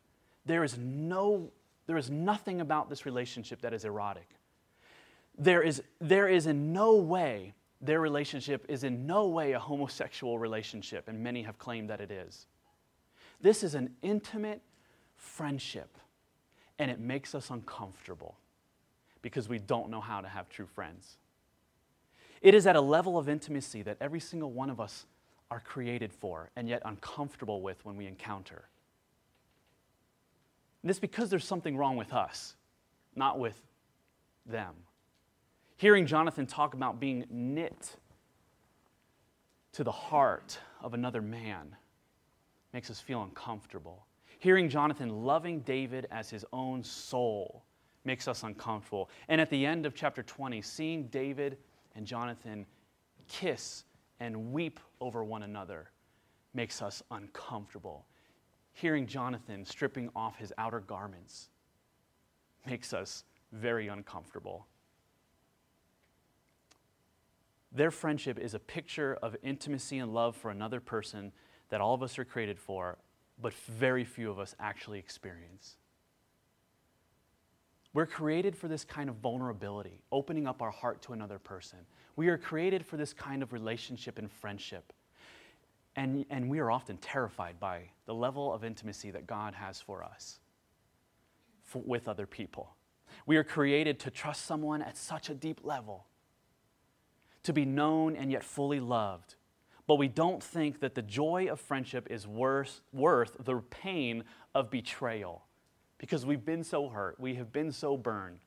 There 0.45 0.63
is, 0.63 0.77
no, 0.77 1.51
there 1.87 1.97
is 1.97 2.09
nothing 2.09 2.61
about 2.61 2.89
this 2.89 3.05
relationship 3.05 3.61
that 3.61 3.73
is 3.73 3.85
erotic. 3.85 4.29
There 5.37 5.61
is, 5.61 5.81
there 5.99 6.27
is 6.27 6.45
in 6.47 6.73
no 6.73 6.95
way 6.95 7.53
their 7.81 7.99
relationship 7.99 8.65
is 8.69 8.83
in 8.83 9.07
no 9.07 9.27
way 9.27 9.53
a 9.53 9.59
homosexual 9.59 10.37
relationship, 10.37 11.07
and 11.07 11.23
many 11.23 11.41
have 11.43 11.57
claimed 11.57 11.89
that 11.89 11.99
it 11.99 12.11
is. 12.11 12.45
This 13.41 13.63
is 13.63 13.73
an 13.73 13.95
intimate 14.03 14.61
friendship, 15.15 15.97
and 16.77 16.91
it 16.91 16.99
makes 16.99 17.33
us 17.33 17.49
uncomfortable 17.49 18.37
because 19.21 19.49
we 19.49 19.57
don't 19.57 19.89
know 19.89 20.01
how 20.01 20.21
to 20.21 20.27
have 20.27 20.47
true 20.49 20.67
friends. 20.67 21.17
It 22.41 22.53
is 22.53 22.65
at 22.67 22.75
a 22.75 22.81
level 22.81 23.17
of 23.17 23.29
intimacy 23.29 23.81
that 23.83 23.97
every 23.99 24.19
single 24.19 24.51
one 24.51 24.69
of 24.69 24.79
us 24.79 25.05
are 25.49 25.59
created 25.59 26.13
for 26.13 26.49
and 26.55 26.67
yet 26.67 26.81
uncomfortable 26.85 27.61
with 27.61 27.83
when 27.83 27.97
we 27.97 28.07
encounter. 28.07 28.65
And 30.81 30.89
this 30.89 30.99
because 30.99 31.29
there's 31.29 31.45
something 31.45 31.77
wrong 31.77 31.95
with 31.95 32.13
us, 32.13 32.55
not 33.15 33.39
with 33.39 33.61
them. 34.45 34.73
Hearing 35.77 36.05
Jonathan 36.05 36.45
talk 36.45 36.73
about 36.73 36.99
being 36.99 37.25
knit 37.29 37.95
to 39.73 39.83
the 39.83 39.91
heart 39.91 40.59
of 40.81 40.93
another 40.93 41.21
man 41.21 41.75
makes 42.73 42.89
us 42.89 42.99
feel 42.99 43.23
uncomfortable. 43.23 44.05
Hearing 44.39 44.69
Jonathan 44.69 45.23
loving 45.23 45.59
David 45.61 46.07
as 46.11 46.29
his 46.29 46.45
own 46.51 46.83
soul 46.83 47.63
makes 48.03 48.27
us 48.27 48.43
uncomfortable. 48.43 49.09
And 49.27 49.39
at 49.39 49.49
the 49.49 49.65
end 49.65 49.85
of 49.85 49.93
chapter 49.93 50.23
20, 50.23 50.61
seeing 50.61 51.07
David 51.07 51.57
and 51.95 52.05
Jonathan 52.05 52.65
kiss 53.27 53.83
and 54.19 54.51
weep 54.51 54.79
over 54.99 55.23
one 55.23 55.43
another 55.43 55.91
makes 56.53 56.81
us 56.81 57.01
uncomfortable. 57.11 58.05
Hearing 58.73 59.07
Jonathan 59.07 59.65
stripping 59.65 60.09
off 60.15 60.37
his 60.37 60.53
outer 60.57 60.79
garments 60.79 61.49
makes 62.65 62.93
us 62.93 63.23
very 63.51 63.87
uncomfortable. 63.87 64.67
Their 67.71 67.91
friendship 67.91 68.37
is 68.37 68.53
a 68.53 68.59
picture 68.59 69.17
of 69.21 69.35
intimacy 69.43 69.99
and 69.99 70.13
love 70.13 70.35
for 70.35 70.51
another 70.51 70.79
person 70.79 71.31
that 71.69 71.79
all 71.79 71.93
of 71.93 72.03
us 72.03 72.19
are 72.19 72.25
created 72.25 72.59
for, 72.59 72.97
but 73.41 73.53
very 73.53 74.03
few 74.03 74.29
of 74.29 74.39
us 74.39 74.55
actually 74.59 74.99
experience. 74.99 75.77
We're 77.93 78.05
created 78.05 78.55
for 78.55 78.67
this 78.67 78.85
kind 78.85 79.09
of 79.09 79.17
vulnerability, 79.17 80.01
opening 80.11 80.47
up 80.47 80.61
our 80.61 80.71
heart 80.71 81.01
to 81.03 81.13
another 81.13 81.39
person. 81.39 81.79
We 82.15 82.29
are 82.29 82.37
created 82.37 82.85
for 82.85 82.97
this 82.97 83.13
kind 83.13 83.43
of 83.43 83.51
relationship 83.51 84.17
and 84.17 84.31
friendship. 84.31 84.93
And, 85.95 86.25
and 86.29 86.49
we 86.49 86.59
are 86.59 86.71
often 86.71 86.97
terrified 86.97 87.59
by 87.59 87.89
the 88.05 88.13
level 88.13 88.53
of 88.53 88.63
intimacy 88.63 89.11
that 89.11 89.27
God 89.27 89.53
has 89.55 89.81
for 89.81 90.03
us 90.03 90.39
for, 91.63 91.81
with 91.85 92.07
other 92.07 92.25
people. 92.25 92.75
We 93.25 93.37
are 93.37 93.43
created 93.43 93.99
to 94.01 94.11
trust 94.11 94.45
someone 94.45 94.81
at 94.81 94.97
such 94.97 95.29
a 95.29 95.33
deep 95.33 95.61
level, 95.63 96.05
to 97.43 97.51
be 97.51 97.65
known 97.65 98.15
and 98.15 98.31
yet 98.31 98.43
fully 98.43 98.79
loved. 98.79 99.35
But 99.85 99.95
we 99.95 100.07
don't 100.07 100.41
think 100.41 100.79
that 100.79 100.95
the 100.95 101.01
joy 101.01 101.47
of 101.51 101.59
friendship 101.59 102.07
is 102.09 102.25
worth, 102.25 102.81
worth 102.93 103.35
the 103.43 103.57
pain 103.57 104.23
of 104.55 104.69
betrayal 104.69 105.43
because 106.01 106.25
we've 106.25 106.43
been 106.43 106.63
so 106.63 106.89
hurt, 106.89 107.19
we 107.19 107.35
have 107.35 107.53
been 107.53 107.71
so 107.71 107.95
burned. 107.95 108.39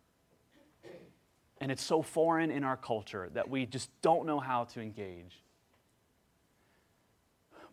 And 1.61 1.71
it's 1.71 1.85
so 1.85 2.03
foreign 2.03 2.51
in 2.51 2.65
our 2.65 2.77
culture 2.77 3.31
that 3.33 3.49
we 3.49 3.65
just 3.65 3.91
don't 4.03 4.27
know 4.27 4.41
how 4.41 4.65
to 4.65 4.81
engage. 4.81 5.44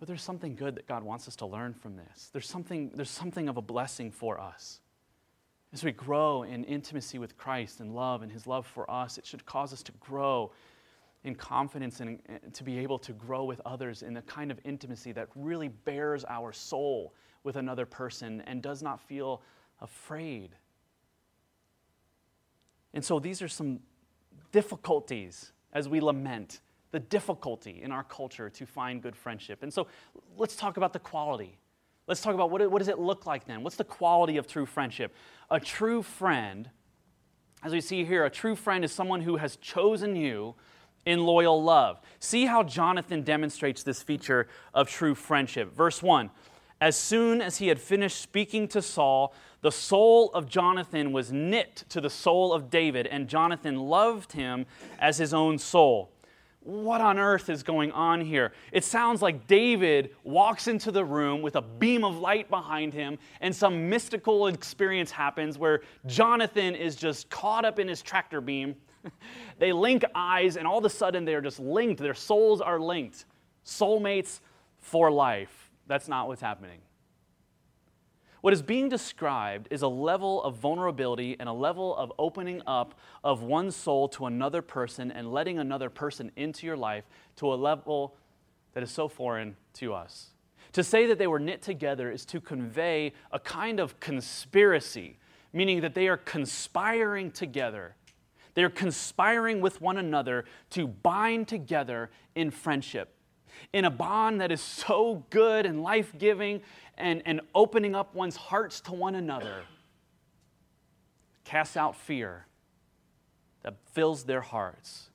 But 0.01 0.07
there's 0.07 0.23
something 0.23 0.55
good 0.55 0.73
that 0.77 0.87
God 0.87 1.03
wants 1.03 1.27
us 1.27 1.35
to 1.35 1.45
learn 1.45 1.75
from 1.75 1.95
this. 1.95 2.31
There's 2.33 2.49
something, 2.49 2.89
there's 2.95 3.07
something 3.07 3.47
of 3.47 3.57
a 3.57 3.61
blessing 3.61 4.09
for 4.09 4.39
us. 4.39 4.79
As 5.73 5.83
we 5.83 5.91
grow 5.91 6.41
in 6.41 6.63
intimacy 6.63 7.19
with 7.19 7.37
Christ 7.37 7.81
and 7.81 7.93
love 7.93 8.23
and 8.23 8.31
His 8.31 8.47
love 8.47 8.65
for 8.65 8.89
us, 8.89 9.19
it 9.19 9.27
should 9.27 9.45
cause 9.45 9.71
us 9.71 9.83
to 9.83 9.91
grow 9.99 10.53
in 11.23 11.35
confidence 11.35 11.99
and, 11.99 12.19
to 12.51 12.63
be 12.63 12.79
able 12.79 12.97
to 12.97 13.13
grow 13.13 13.43
with 13.43 13.61
others 13.63 14.01
in 14.01 14.15
the 14.15 14.23
kind 14.23 14.49
of 14.49 14.59
intimacy 14.63 15.11
that 15.11 15.27
really 15.35 15.67
bares 15.67 16.25
our 16.27 16.51
soul 16.51 17.13
with 17.43 17.55
another 17.55 17.85
person 17.85 18.41
and 18.47 18.63
does 18.63 18.81
not 18.81 18.99
feel 19.01 19.43
afraid. 19.81 20.55
And 22.95 23.05
so 23.05 23.19
these 23.19 23.43
are 23.43 23.47
some 23.47 23.81
difficulties 24.51 25.51
as 25.73 25.87
we 25.87 26.01
lament 26.01 26.59
the 26.91 26.99
difficulty 26.99 27.81
in 27.81 27.91
our 27.91 28.03
culture 28.03 28.49
to 28.49 28.65
find 28.65 29.01
good 29.01 29.15
friendship. 29.15 29.63
And 29.63 29.73
so 29.73 29.87
let's 30.37 30.55
talk 30.55 30.77
about 30.77 30.93
the 30.93 30.99
quality. 30.99 31.57
Let's 32.07 32.21
talk 32.21 32.33
about 32.33 32.51
what, 32.51 32.69
what 32.69 32.79
does 32.79 32.89
it 32.89 32.99
look 32.99 33.25
like 33.25 33.45
then? 33.45 33.63
What's 33.63 33.77
the 33.77 33.83
quality 33.83 34.37
of 34.37 34.47
true 34.47 34.65
friendship? 34.65 35.15
A 35.49 35.59
true 35.59 36.03
friend, 36.03 36.69
as 37.63 37.71
we 37.71 37.81
see 37.81 38.03
here, 38.03 38.25
a 38.25 38.29
true 38.29 38.55
friend 38.55 38.83
is 38.83 38.91
someone 38.91 39.21
who 39.21 39.37
has 39.37 39.55
chosen 39.57 40.15
you 40.15 40.55
in 41.05 41.25
loyal 41.25 41.61
love. 41.63 41.99
See 42.19 42.45
how 42.45 42.63
Jonathan 42.63 43.23
demonstrates 43.23 43.83
this 43.83 44.03
feature 44.03 44.47
of 44.73 44.89
true 44.89 45.15
friendship. 45.15 45.73
Verse 45.73 46.03
1 46.03 46.29
As 46.79 46.95
soon 46.95 47.41
as 47.41 47.57
he 47.57 47.67
had 47.67 47.79
finished 47.79 48.21
speaking 48.21 48.67
to 48.69 48.81
Saul, 48.81 49.33
the 49.61 49.71
soul 49.71 50.31
of 50.33 50.49
Jonathan 50.49 51.11
was 51.11 51.31
knit 51.31 51.85
to 51.89 52.01
the 52.01 52.09
soul 52.09 52.51
of 52.51 52.69
David, 52.69 53.07
and 53.07 53.27
Jonathan 53.27 53.77
loved 53.77 54.33
him 54.33 54.65
as 54.99 55.17
his 55.17 55.33
own 55.33 55.57
soul. 55.59 56.10
What 56.63 57.01
on 57.01 57.17
earth 57.17 57.49
is 57.49 57.63
going 57.63 57.91
on 57.91 58.21
here? 58.21 58.53
It 58.71 58.83
sounds 58.83 59.23
like 59.23 59.47
David 59.47 60.11
walks 60.23 60.67
into 60.67 60.91
the 60.91 61.03
room 61.03 61.41
with 61.41 61.55
a 61.55 61.61
beam 61.61 62.03
of 62.03 62.19
light 62.19 62.51
behind 62.51 62.93
him, 62.93 63.17
and 63.39 63.55
some 63.55 63.89
mystical 63.89 64.45
experience 64.45 65.09
happens 65.09 65.57
where 65.57 65.81
Jonathan 66.05 66.75
is 66.75 66.95
just 66.95 67.29
caught 67.31 67.65
up 67.65 67.79
in 67.79 67.87
his 67.87 68.03
tractor 68.03 68.41
beam. 68.41 68.75
they 69.57 69.73
link 69.73 70.05
eyes, 70.13 70.55
and 70.55 70.67
all 70.67 70.77
of 70.77 70.85
a 70.85 70.89
sudden 70.89 71.25
they're 71.25 71.41
just 71.41 71.59
linked. 71.59 71.99
Their 71.99 72.13
souls 72.13 72.61
are 72.61 72.79
linked. 72.79 73.25
Soulmates 73.65 74.39
for 74.77 75.09
life. 75.09 75.71
That's 75.87 76.07
not 76.07 76.27
what's 76.27 76.41
happening. 76.41 76.79
What 78.41 78.53
is 78.53 78.63
being 78.63 78.89
described 78.89 79.67
is 79.69 79.83
a 79.83 79.87
level 79.87 80.43
of 80.43 80.55
vulnerability 80.55 81.37
and 81.39 81.47
a 81.47 81.53
level 81.53 81.95
of 81.95 82.11
opening 82.17 82.63
up 82.65 82.95
of 83.23 83.43
one 83.43 83.69
soul 83.69 84.09
to 84.09 84.25
another 84.25 84.63
person 84.63 85.11
and 85.11 85.31
letting 85.31 85.59
another 85.59 85.91
person 85.91 86.31
into 86.35 86.65
your 86.65 86.75
life 86.75 87.03
to 87.35 87.53
a 87.53 87.55
level 87.55 88.15
that 88.73 88.81
is 88.81 88.89
so 88.89 89.07
foreign 89.07 89.55
to 89.73 89.93
us. 89.93 90.31
To 90.73 90.83
say 90.83 91.05
that 91.05 91.19
they 91.19 91.27
were 91.27 91.39
knit 91.39 91.61
together 91.61 92.09
is 92.09 92.25
to 92.27 92.41
convey 92.41 93.13
a 93.31 93.39
kind 93.39 93.79
of 93.79 93.99
conspiracy, 93.99 95.19
meaning 95.53 95.81
that 95.81 95.93
they 95.93 96.07
are 96.07 96.17
conspiring 96.17 97.29
together. 97.29 97.95
They 98.55 98.63
are 98.63 98.69
conspiring 98.71 99.61
with 99.61 99.81
one 99.81 99.97
another 99.97 100.45
to 100.71 100.87
bind 100.87 101.47
together 101.47 102.09
in 102.33 102.49
friendship 102.49 103.13
in 103.73 103.85
a 103.85 103.89
bond 103.89 104.41
that 104.41 104.51
is 104.51 104.61
so 104.61 105.25
good 105.29 105.65
and 105.65 105.81
life 105.81 106.13
giving 106.17 106.61
and, 107.01 107.21
and 107.25 107.41
opening 107.53 107.95
up 107.95 108.15
one's 108.15 108.35
hearts 108.35 108.79
to 108.81 108.93
one 108.93 109.15
another. 109.15 109.63
Casts 111.43 111.75
out 111.75 111.95
fear 111.95 112.45
that 113.63 113.75
fills 113.93 114.23
their 114.23 114.41
hearts. 114.41 115.09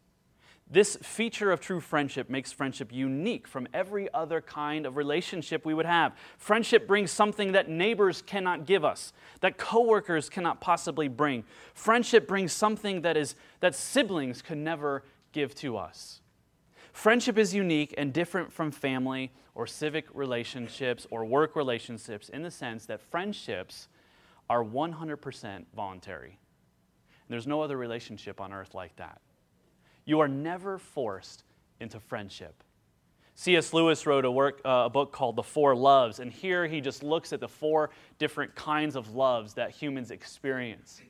This 0.68 0.96
feature 0.96 1.52
of 1.52 1.60
true 1.60 1.80
friendship 1.80 2.28
makes 2.28 2.50
friendship 2.50 2.92
unique 2.92 3.46
from 3.46 3.68
every 3.72 4.12
other 4.12 4.40
kind 4.40 4.84
of 4.84 4.96
relationship 4.96 5.64
we 5.64 5.74
would 5.74 5.86
have. 5.86 6.12
Friendship 6.38 6.88
brings 6.88 7.12
something 7.12 7.52
that 7.52 7.68
neighbors 7.68 8.20
cannot 8.20 8.66
give 8.66 8.84
us, 8.84 9.12
that 9.40 9.58
coworkers 9.58 10.28
cannot 10.28 10.60
possibly 10.60 11.06
bring. 11.06 11.44
Friendship 11.72 12.26
brings 12.26 12.52
something 12.52 13.02
that 13.02 13.16
is 13.16 13.36
that 13.60 13.76
siblings 13.76 14.42
could 14.42 14.58
never 14.58 15.04
give 15.30 15.54
to 15.56 15.76
us. 15.76 16.20
Friendship 16.96 17.36
is 17.36 17.54
unique 17.54 17.92
and 17.98 18.10
different 18.10 18.50
from 18.50 18.70
family 18.70 19.30
or 19.54 19.66
civic 19.66 20.06
relationships 20.14 21.06
or 21.10 21.26
work 21.26 21.54
relationships 21.54 22.30
in 22.30 22.40
the 22.40 22.50
sense 22.50 22.86
that 22.86 23.02
friendships 23.02 23.88
are 24.48 24.64
100% 24.64 25.66
voluntary. 25.76 26.30
And 26.30 27.28
there's 27.28 27.46
no 27.46 27.60
other 27.60 27.76
relationship 27.76 28.40
on 28.40 28.50
earth 28.50 28.74
like 28.74 28.96
that. 28.96 29.20
You 30.06 30.20
are 30.20 30.26
never 30.26 30.78
forced 30.78 31.44
into 31.80 32.00
friendship. 32.00 32.64
C.S. 33.34 33.74
Lewis 33.74 34.06
wrote 34.06 34.24
a, 34.24 34.30
work, 34.30 34.62
uh, 34.64 34.84
a 34.86 34.90
book 34.90 35.12
called 35.12 35.36
The 35.36 35.42
Four 35.42 35.76
Loves, 35.76 36.18
and 36.18 36.32
here 36.32 36.66
he 36.66 36.80
just 36.80 37.02
looks 37.02 37.30
at 37.34 37.40
the 37.40 37.48
four 37.48 37.90
different 38.18 38.54
kinds 38.54 38.96
of 38.96 39.14
loves 39.14 39.52
that 39.52 39.70
humans 39.70 40.10
experience. 40.10 41.02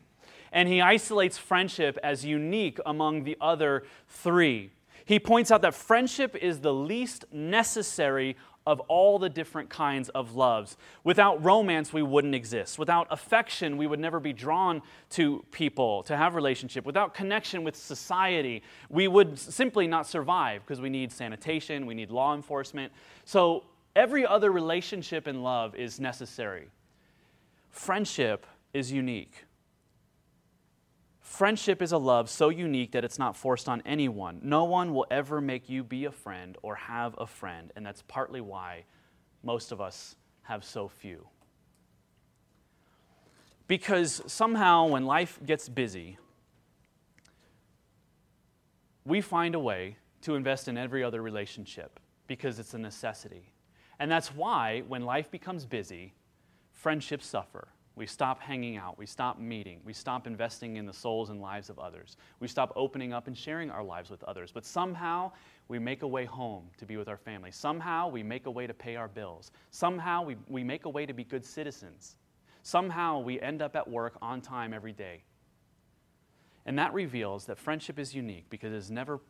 And 0.50 0.68
he 0.68 0.80
isolates 0.80 1.38
friendship 1.38 1.96
as 2.02 2.24
unique 2.24 2.80
among 2.84 3.22
the 3.22 3.36
other 3.40 3.84
three. 4.08 4.72
He 5.06 5.20
points 5.20 5.50
out 5.50 5.62
that 5.62 5.74
friendship 5.74 6.36
is 6.36 6.60
the 6.60 6.74
least 6.74 7.24
necessary 7.32 8.36
of 8.66 8.80
all 8.80 9.20
the 9.20 9.28
different 9.28 9.70
kinds 9.70 10.08
of 10.08 10.34
loves. 10.34 10.76
Without 11.04 11.42
romance, 11.44 11.92
we 11.92 12.02
wouldn't 12.02 12.34
exist. 12.34 12.76
Without 12.78 13.06
affection, 13.10 13.76
we 13.76 13.86
would 13.86 14.00
never 14.00 14.18
be 14.18 14.32
drawn 14.32 14.82
to 15.10 15.44
people 15.52 16.02
to 16.02 16.16
have 16.16 16.34
relationship. 16.34 16.84
Without 16.84 17.14
connection 17.14 17.62
with 17.62 17.76
society, 17.76 18.64
we 18.90 19.06
would 19.06 19.38
simply 19.38 19.86
not 19.86 20.08
survive 20.08 20.62
because 20.62 20.80
we 20.80 20.90
need 20.90 21.12
sanitation, 21.12 21.86
we 21.86 21.94
need 21.94 22.10
law 22.10 22.34
enforcement. 22.34 22.92
So 23.24 23.62
every 23.94 24.26
other 24.26 24.50
relationship 24.50 25.28
in 25.28 25.44
love 25.44 25.76
is 25.76 26.00
necessary. 26.00 26.66
Friendship 27.70 28.44
is 28.74 28.90
unique. 28.90 29.45
Friendship 31.26 31.82
is 31.82 31.90
a 31.90 31.98
love 31.98 32.30
so 32.30 32.50
unique 32.50 32.92
that 32.92 33.04
it's 33.04 33.18
not 33.18 33.36
forced 33.36 33.68
on 33.68 33.82
anyone. 33.84 34.38
No 34.42 34.62
one 34.62 34.94
will 34.94 35.06
ever 35.10 35.40
make 35.40 35.68
you 35.68 35.82
be 35.82 36.04
a 36.04 36.12
friend 36.12 36.56
or 36.62 36.76
have 36.76 37.16
a 37.18 37.26
friend, 37.26 37.72
and 37.74 37.84
that's 37.84 38.02
partly 38.02 38.40
why 38.40 38.84
most 39.42 39.72
of 39.72 39.80
us 39.80 40.14
have 40.42 40.64
so 40.64 40.88
few. 40.88 41.26
Because 43.66 44.22
somehow, 44.28 44.86
when 44.86 45.04
life 45.04 45.40
gets 45.44 45.68
busy, 45.68 46.16
we 49.04 49.20
find 49.20 49.56
a 49.56 49.60
way 49.60 49.96
to 50.22 50.36
invest 50.36 50.68
in 50.68 50.78
every 50.78 51.02
other 51.02 51.20
relationship 51.20 51.98
because 52.28 52.60
it's 52.60 52.72
a 52.72 52.78
necessity. 52.78 53.52
And 53.98 54.10
that's 54.10 54.28
why, 54.28 54.84
when 54.86 55.04
life 55.04 55.30
becomes 55.30 55.66
busy, 55.66 56.14
friendships 56.72 57.26
suffer. 57.26 57.68
We 57.96 58.06
stop 58.06 58.40
hanging 58.42 58.76
out. 58.76 58.98
We 58.98 59.06
stop 59.06 59.38
meeting. 59.38 59.80
We 59.82 59.94
stop 59.94 60.26
investing 60.26 60.76
in 60.76 60.84
the 60.84 60.92
souls 60.92 61.30
and 61.30 61.40
lives 61.40 61.70
of 61.70 61.78
others. 61.78 62.18
We 62.40 62.46
stop 62.46 62.74
opening 62.76 63.14
up 63.14 63.26
and 63.26 63.36
sharing 63.36 63.70
our 63.70 63.82
lives 63.82 64.10
with 64.10 64.22
others. 64.24 64.52
But 64.52 64.66
somehow 64.66 65.32
we 65.68 65.78
make 65.78 66.02
a 66.02 66.06
way 66.06 66.26
home 66.26 66.68
to 66.76 66.84
be 66.84 66.98
with 66.98 67.08
our 67.08 67.16
family. 67.16 67.50
Somehow 67.50 68.08
we 68.08 68.22
make 68.22 68.44
a 68.44 68.50
way 68.50 68.66
to 68.66 68.74
pay 68.74 68.96
our 68.96 69.08
bills. 69.08 69.50
Somehow 69.70 70.22
we, 70.22 70.36
we 70.46 70.62
make 70.62 70.84
a 70.84 70.90
way 70.90 71.06
to 71.06 71.14
be 71.14 71.24
good 71.24 71.42
citizens. 71.42 72.16
Somehow 72.62 73.20
we 73.20 73.40
end 73.40 73.62
up 73.62 73.74
at 73.74 73.88
work 73.88 74.18
on 74.20 74.42
time 74.42 74.74
every 74.74 74.92
day. 74.92 75.22
And 76.66 76.78
that 76.78 76.92
reveals 76.92 77.46
that 77.46 77.58
friendship 77.58 77.98
is 77.98 78.14
unique 78.14 78.50
because 78.50 78.72
it 78.72 78.76
is 78.76 78.90
never 78.90 79.20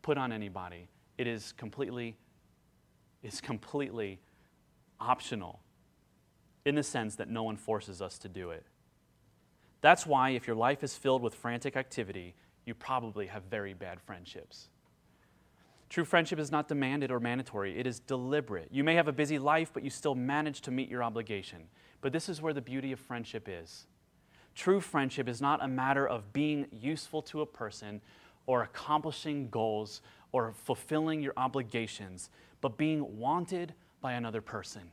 put 0.00 0.16
on 0.16 0.32
anybody. 0.32 0.88
It 1.18 1.26
is 1.26 1.52
completely, 1.52 2.16
it's 3.22 3.42
completely 3.42 4.20
optional 4.98 5.60
in 6.68 6.74
the 6.74 6.82
sense 6.82 7.16
that 7.16 7.28
no 7.28 7.42
one 7.42 7.56
forces 7.56 8.00
us 8.00 8.18
to 8.18 8.28
do 8.28 8.50
it. 8.50 8.64
That's 9.80 10.06
why, 10.06 10.30
if 10.30 10.46
your 10.46 10.56
life 10.56 10.82
is 10.82 10.96
filled 10.96 11.22
with 11.22 11.34
frantic 11.34 11.76
activity, 11.76 12.34
you 12.64 12.74
probably 12.74 13.26
have 13.28 13.44
very 13.44 13.74
bad 13.74 14.00
friendships. 14.00 14.68
True 15.88 16.04
friendship 16.04 16.38
is 16.38 16.52
not 16.52 16.68
demanded 16.68 17.10
or 17.10 17.18
mandatory, 17.18 17.78
it 17.78 17.86
is 17.86 17.98
deliberate. 18.00 18.68
You 18.70 18.84
may 18.84 18.94
have 18.94 19.08
a 19.08 19.12
busy 19.12 19.38
life, 19.38 19.70
but 19.72 19.82
you 19.82 19.90
still 19.90 20.14
manage 20.14 20.60
to 20.62 20.70
meet 20.70 20.90
your 20.90 21.02
obligation. 21.02 21.68
But 22.00 22.12
this 22.12 22.28
is 22.28 22.42
where 22.42 22.52
the 22.52 22.60
beauty 22.60 22.92
of 22.92 23.00
friendship 23.00 23.48
is. 23.48 23.86
True 24.54 24.80
friendship 24.80 25.28
is 25.28 25.40
not 25.40 25.62
a 25.62 25.68
matter 25.68 26.06
of 26.06 26.32
being 26.32 26.66
useful 26.72 27.22
to 27.22 27.40
a 27.40 27.46
person 27.46 28.00
or 28.46 28.62
accomplishing 28.62 29.48
goals 29.48 30.02
or 30.32 30.52
fulfilling 30.52 31.22
your 31.22 31.32
obligations, 31.36 32.28
but 32.60 32.76
being 32.76 33.18
wanted 33.18 33.72
by 34.00 34.12
another 34.12 34.42
person. 34.42 34.90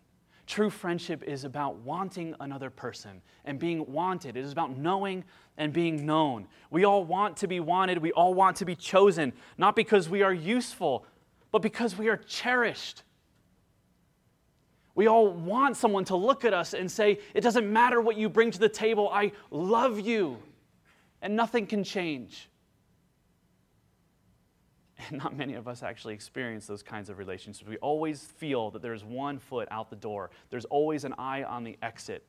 True 0.47 0.69
friendship 0.69 1.23
is 1.23 1.43
about 1.43 1.77
wanting 1.77 2.35
another 2.39 2.69
person 2.69 3.21
and 3.45 3.57
being 3.57 3.91
wanted. 3.91 4.37
It 4.37 4.45
is 4.45 4.51
about 4.51 4.77
knowing 4.77 5.23
and 5.57 5.73
being 5.73 6.05
known. 6.05 6.47
We 6.69 6.85
all 6.85 7.03
want 7.03 7.37
to 7.37 7.47
be 7.47 7.59
wanted. 7.59 7.97
We 7.97 8.11
all 8.11 8.33
want 8.33 8.57
to 8.57 8.65
be 8.65 8.75
chosen, 8.75 9.33
not 9.57 9.75
because 9.75 10.07
we 10.07 10.21
are 10.21 10.33
useful, 10.33 11.05
but 11.51 11.61
because 11.61 11.97
we 11.97 12.09
are 12.09 12.17
cherished. 12.17 13.01
We 14.93 15.07
all 15.07 15.29
want 15.29 15.77
someone 15.77 16.05
to 16.05 16.15
look 16.15 16.45
at 16.45 16.53
us 16.53 16.73
and 16.73 16.91
say, 16.91 17.19
It 17.33 17.41
doesn't 17.41 17.71
matter 17.71 17.99
what 17.99 18.15
you 18.15 18.29
bring 18.29 18.51
to 18.51 18.59
the 18.59 18.69
table, 18.69 19.09
I 19.11 19.31
love 19.49 19.99
you, 19.99 20.37
and 21.21 21.35
nothing 21.35 21.65
can 21.65 21.83
change. 21.83 22.49
And 24.97 25.17
not 25.23 25.35
many 25.35 25.55
of 25.55 25.67
us 25.67 25.83
actually 25.83 26.13
experience 26.13 26.67
those 26.67 26.83
kinds 26.83 27.09
of 27.09 27.17
relationships. 27.17 27.67
We 27.67 27.77
always 27.77 28.23
feel 28.23 28.71
that 28.71 28.81
there's 28.81 29.03
one 29.03 29.39
foot 29.39 29.67
out 29.71 29.89
the 29.89 29.95
door, 29.95 30.31
there's 30.49 30.65
always 30.65 31.03
an 31.03 31.13
eye 31.17 31.43
on 31.43 31.63
the 31.63 31.77
exit. 31.81 32.23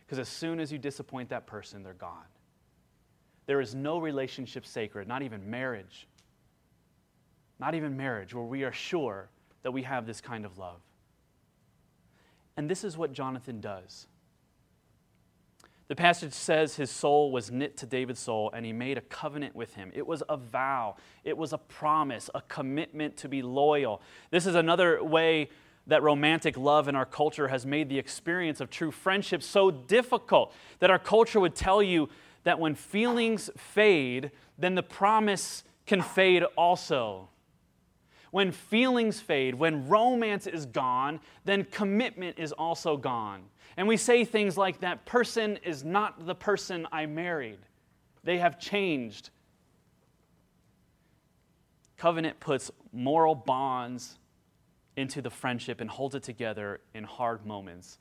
Because 0.00 0.18
as 0.18 0.28
soon 0.28 0.58
as 0.58 0.72
you 0.72 0.78
disappoint 0.78 1.28
that 1.28 1.46
person, 1.46 1.84
they're 1.84 1.92
gone. 1.94 2.26
There 3.46 3.60
is 3.60 3.76
no 3.76 3.98
relationship 3.98 4.66
sacred, 4.66 5.06
not 5.06 5.22
even 5.22 5.48
marriage. 5.48 6.08
Not 7.60 7.74
even 7.74 7.96
marriage, 7.96 8.34
where 8.34 8.44
we 8.44 8.64
are 8.64 8.72
sure 8.72 9.28
that 9.62 9.70
we 9.70 9.82
have 9.82 10.06
this 10.06 10.20
kind 10.20 10.44
of 10.44 10.58
love. 10.58 10.80
And 12.56 12.68
this 12.68 12.82
is 12.82 12.96
what 12.96 13.12
Jonathan 13.12 13.60
does. 13.60 14.08
The 15.90 15.96
passage 15.96 16.32
says 16.32 16.76
his 16.76 16.88
soul 16.88 17.32
was 17.32 17.50
knit 17.50 17.76
to 17.78 17.86
David's 17.86 18.20
soul 18.20 18.52
and 18.54 18.64
he 18.64 18.72
made 18.72 18.96
a 18.96 19.00
covenant 19.00 19.56
with 19.56 19.74
him. 19.74 19.90
It 19.92 20.06
was 20.06 20.22
a 20.28 20.36
vow, 20.36 20.94
it 21.24 21.36
was 21.36 21.52
a 21.52 21.58
promise, 21.58 22.30
a 22.32 22.42
commitment 22.42 23.16
to 23.16 23.28
be 23.28 23.42
loyal. 23.42 24.00
This 24.30 24.46
is 24.46 24.54
another 24.54 25.02
way 25.02 25.48
that 25.88 26.00
romantic 26.04 26.56
love 26.56 26.86
in 26.86 26.94
our 26.94 27.04
culture 27.04 27.48
has 27.48 27.66
made 27.66 27.88
the 27.88 27.98
experience 27.98 28.60
of 28.60 28.70
true 28.70 28.92
friendship 28.92 29.42
so 29.42 29.72
difficult 29.72 30.54
that 30.78 30.90
our 30.90 30.98
culture 31.00 31.40
would 31.40 31.56
tell 31.56 31.82
you 31.82 32.08
that 32.44 32.60
when 32.60 32.76
feelings 32.76 33.50
fade, 33.56 34.30
then 34.56 34.76
the 34.76 34.84
promise 34.84 35.64
can 35.86 36.02
fade 36.02 36.44
also. 36.56 37.28
When 38.30 38.52
feelings 38.52 39.18
fade, 39.20 39.56
when 39.56 39.88
romance 39.88 40.46
is 40.46 40.66
gone, 40.66 41.18
then 41.44 41.64
commitment 41.64 42.38
is 42.38 42.52
also 42.52 42.96
gone. 42.96 43.42
And 43.80 43.88
we 43.88 43.96
say 43.96 44.26
things 44.26 44.58
like, 44.58 44.80
that 44.80 45.06
person 45.06 45.58
is 45.64 45.84
not 45.84 46.26
the 46.26 46.34
person 46.34 46.86
I 46.92 47.06
married. 47.06 47.60
They 48.22 48.36
have 48.36 48.60
changed. 48.60 49.30
Covenant 51.96 52.38
puts 52.40 52.70
moral 52.92 53.34
bonds 53.34 54.18
into 54.96 55.22
the 55.22 55.30
friendship 55.30 55.80
and 55.80 55.88
holds 55.88 56.14
it 56.14 56.22
together 56.22 56.82
in 56.92 57.04
hard 57.04 57.46
moments 57.46 57.98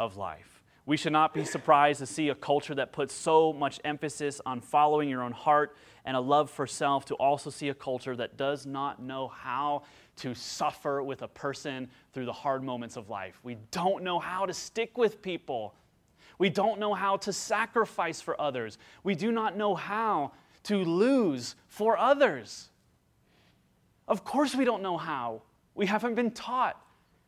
of 0.00 0.16
life. 0.16 0.64
We 0.84 0.96
should 0.96 1.12
not 1.12 1.32
be 1.32 1.44
surprised 1.44 2.00
to 2.00 2.06
see 2.06 2.30
a 2.30 2.34
culture 2.34 2.74
that 2.74 2.90
puts 2.90 3.14
so 3.14 3.52
much 3.52 3.78
emphasis 3.84 4.40
on 4.44 4.60
following 4.60 5.08
your 5.08 5.22
own 5.22 5.30
heart 5.30 5.76
and 6.04 6.16
a 6.16 6.20
love 6.20 6.50
for 6.50 6.66
self 6.66 7.04
to 7.04 7.14
also 7.14 7.50
see 7.50 7.68
a 7.68 7.74
culture 7.74 8.16
that 8.16 8.36
does 8.36 8.66
not 8.66 9.00
know 9.00 9.28
how 9.28 9.84
to 10.16 10.34
suffer 10.34 11.02
with 11.02 11.22
a 11.22 11.28
person 11.28 11.88
through 12.12 12.26
the 12.26 12.32
hard 12.32 12.62
moments 12.62 12.96
of 12.96 13.08
life. 13.08 13.38
We 13.42 13.56
don't 13.70 14.02
know 14.02 14.18
how 14.18 14.46
to 14.46 14.52
stick 14.52 14.98
with 14.98 15.22
people. 15.22 15.74
We 16.38 16.50
don't 16.50 16.80
know 16.80 16.94
how 16.94 17.16
to 17.18 17.32
sacrifice 17.32 18.20
for 18.20 18.40
others. 18.40 18.78
We 19.02 19.14
do 19.14 19.32
not 19.32 19.56
know 19.56 19.74
how 19.74 20.32
to 20.64 20.84
lose 20.84 21.54
for 21.68 21.96
others. 21.96 22.68
Of 24.08 24.24
course, 24.24 24.54
we 24.54 24.64
don't 24.64 24.82
know 24.82 24.96
how. 24.96 25.42
We 25.74 25.86
haven't 25.86 26.14
been 26.14 26.32
taught. 26.32 26.80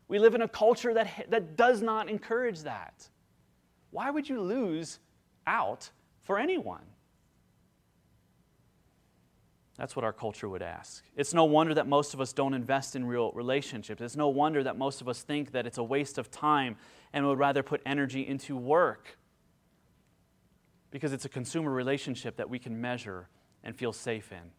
We 0.09 0.19
live 0.19 0.35
in 0.35 0.43
a 0.43 0.49
culture 0.49 0.93
that, 0.95 1.31
that 1.31 1.57
does 1.57 1.81
not 1.81 2.11
encourage 2.11 2.61
that. 2.61 3.09
Why 3.91 4.11
would 4.11 4.29
you 4.29 4.41
lose 4.41 4.99
out 5.47 5.89
for 6.23 6.39
anyone? 6.39 6.83
That's 9.83 9.97
what 9.97 10.05
our 10.05 10.13
culture 10.13 10.49
would 10.49 10.63
ask. 10.63 11.03
It's 11.17 11.35
no 11.35 11.43
wonder 11.43 11.75
that 11.75 11.89
most 11.89 12.15
of 12.15 12.21
us 12.21 12.33
don't 12.33 12.55
invest 12.55 12.95
in 12.95 13.05
real 13.05 13.33
relationships. 13.33 14.01
It's 14.01 14.15
no 14.15 14.29
wonder 14.29 14.63
that 14.63 14.79
most 14.79 15.01
of 15.01 15.09
us 15.09 15.23
think 15.23 15.51
that 15.51 15.67
it's 15.67 15.77
a 15.77 15.83
waste 15.83 16.19
of 16.19 16.31
time 16.31 16.77
and 17.13 17.27
would 17.27 17.41
rather 17.41 17.65
put 17.65 17.83
energy 17.85 18.25
into 18.25 18.57
work 18.57 19.19
because 20.93 21.13
it's 21.13 21.25
a 21.25 21.29
consumer 21.29 21.73
relationship 21.73 22.37
that 22.37 22.49
we 22.49 22.61
can 22.61 22.81
measure 22.81 23.29
and 23.65 23.75
feel 23.75 23.93
safe 23.93 24.31
in. 24.31 24.53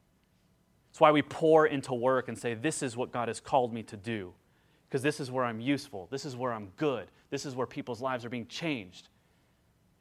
It's 0.90 1.00
why 1.00 1.12
we 1.12 1.22
pour 1.22 1.68
into 1.68 1.94
work 1.94 2.28
and 2.28 2.38
say, 2.38 2.54
This 2.54 2.84
is 2.84 2.98
what 2.98 3.14
God 3.14 3.30
has 3.30 3.40
called 3.40 3.74
me 3.74 3.82
to 3.84 3.96
do, 3.96 4.34
because 4.90 5.04
this 5.04 5.22
is 5.22 5.32
where 5.32 5.46
I'm 5.46 5.62
useful, 5.62 6.10
this 6.12 6.26
is 6.26 6.36
where 6.36 6.52
I'm 6.52 6.74
good, 6.76 7.08
this 7.30 7.46
is 7.46 7.56
where 7.56 7.66
people's 7.66 8.02
lives 8.02 8.26
are 8.26 8.30
being 8.30 8.48
changed. 8.48 9.08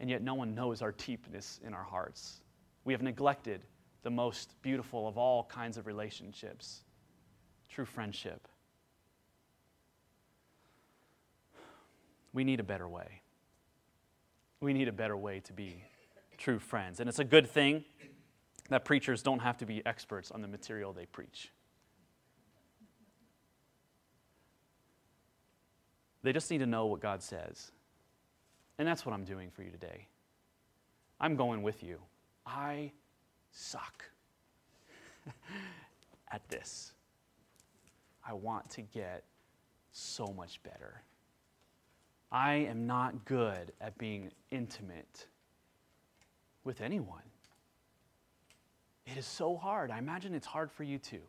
And 0.00 0.10
yet, 0.10 0.20
no 0.20 0.34
one 0.34 0.52
knows 0.52 0.82
our 0.82 0.90
deepness 0.90 1.60
in 1.64 1.74
our 1.74 1.84
hearts. 1.84 2.42
We 2.84 2.92
have 2.92 3.02
neglected 3.02 3.62
the 4.02 4.10
most 4.10 4.60
beautiful 4.62 5.06
of 5.06 5.16
all 5.16 5.44
kinds 5.44 5.76
of 5.76 5.86
relationships 5.86 6.82
true 7.68 7.84
friendship. 7.86 8.48
We 12.34 12.44
need 12.44 12.60
a 12.60 12.62
better 12.62 12.86
way. 12.86 13.22
We 14.60 14.74
need 14.74 14.88
a 14.88 14.92
better 14.92 15.16
way 15.16 15.40
to 15.40 15.52
be 15.52 15.82
true 16.36 16.58
friends. 16.58 17.00
And 17.00 17.08
it's 17.08 17.18
a 17.18 17.24
good 17.24 17.48
thing 17.48 17.84
that 18.68 18.84
preachers 18.84 19.22
don't 19.22 19.40
have 19.40 19.56
to 19.58 19.66
be 19.66 19.84
experts 19.86 20.30
on 20.30 20.42
the 20.42 20.48
material 20.48 20.92
they 20.92 21.06
preach. 21.06 21.50
They 26.22 26.32
just 26.32 26.50
need 26.50 26.58
to 26.58 26.66
know 26.66 26.86
what 26.86 27.00
God 27.00 27.22
says. 27.22 27.72
And 28.78 28.86
that's 28.86 29.04
what 29.04 29.12
I'm 29.12 29.24
doing 29.24 29.50
for 29.50 29.62
you 29.62 29.70
today. 29.70 30.08
I'm 31.20 31.36
going 31.36 31.62
with 31.62 31.82
you. 31.82 31.98
I 32.46 32.92
suck 33.52 34.04
at 36.32 36.46
this. 36.48 36.92
I 38.26 38.32
want 38.32 38.68
to 38.70 38.82
get 38.82 39.24
so 39.92 40.26
much 40.36 40.62
better. 40.62 41.02
I 42.30 42.54
am 42.54 42.86
not 42.86 43.24
good 43.24 43.72
at 43.80 43.98
being 43.98 44.30
intimate 44.50 45.26
with 46.64 46.80
anyone. 46.80 47.22
It 49.06 49.18
is 49.18 49.26
so 49.26 49.56
hard. 49.56 49.90
I 49.90 49.98
imagine 49.98 50.34
it's 50.34 50.46
hard 50.46 50.70
for 50.70 50.84
you 50.84 50.98
too. 50.98 51.20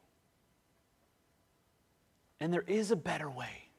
And 2.40 2.54
there 2.54 2.64
is 2.68 2.92
a 2.92 2.96
better 2.96 3.30
way. 3.30 3.70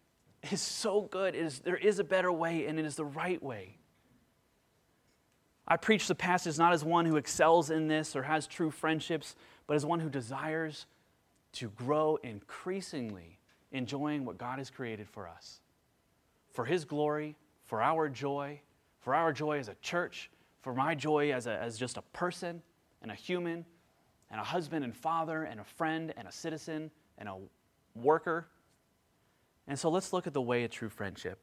It 0.42 0.52
is 0.52 0.60
so 0.60 1.02
good. 1.02 1.34
It 1.34 1.44
is, 1.44 1.60
there 1.60 1.76
is 1.76 1.98
a 1.98 2.04
better 2.04 2.30
way, 2.30 2.66
and 2.66 2.78
it 2.78 2.84
is 2.84 2.96
the 2.96 3.04
right 3.04 3.42
way. 3.42 3.78
I 5.66 5.76
preach 5.76 6.08
the 6.08 6.14
passage 6.14 6.58
not 6.58 6.72
as 6.72 6.84
one 6.84 7.06
who 7.06 7.16
excels 7.16 7.70
in 7.70 7.88
this 7.88 8.14
or 8.14 8.24
has 8.24 8.46
true 8.46 8.70
friendships, 8.70 9.34
but 9.66 9.74
as 9.74 9.86
one 9.86 10.00
who 10.00 10.10
desires 10.10 10.86
to 11.52 11.70
grow 11.70 12.16
increasingly 12.22 13.38
enjoying 13.72 14.24
what 14.24 14.38
God 14.38 14.58
has 14.58 14.70
created 14.70 15.08
for 15.08 15.26
us. 15.26 15.60
For 16.52 16.64
His 16.64 16.84
glory, 16.84 17.36
for 17.64 17.82
our 17.82 18.08
joy, 18.08 18.60
for 19.00 19.14
our 19.14 19.32
joy 19.32 19.58
as 19.58 19.68
a 19.68 19.74
church, 19.80 20.30
for 20.60 20.74
my 20.74 20.94
joy 20.94 21.32
as, 21.32 21.46
a, 21.46 21.58
as 21.60 21.78
just 21.78 21.96
a 21.96 22.02
person 22.12 22.62
and 23.02 23.10
a 23.10 23.14
human 23.14 23.64
and 24.30 24.40
a 24.40 24.44
husband 24.44 24.84
and 24.84 24.96
father 24.96 25.44
and 25.44 25.60
a 25.60 25.64
friend 25.64 26.12
and 26.16 26.26
a 26.26 26.32
citizen 26.32 26.90
and 27.18 27.28
a 27.28 27.36
worker. 27.94 28.48
And 29.66 29.78
so 29.78 29.90
let's 29.90 30.12
look 30.12 30.26
at 30.26 30.32
the 30.32 30.42
way 30.42 30.64
of 30.64 30.70
true 30.70 30.88
friendship. 30.88 31.38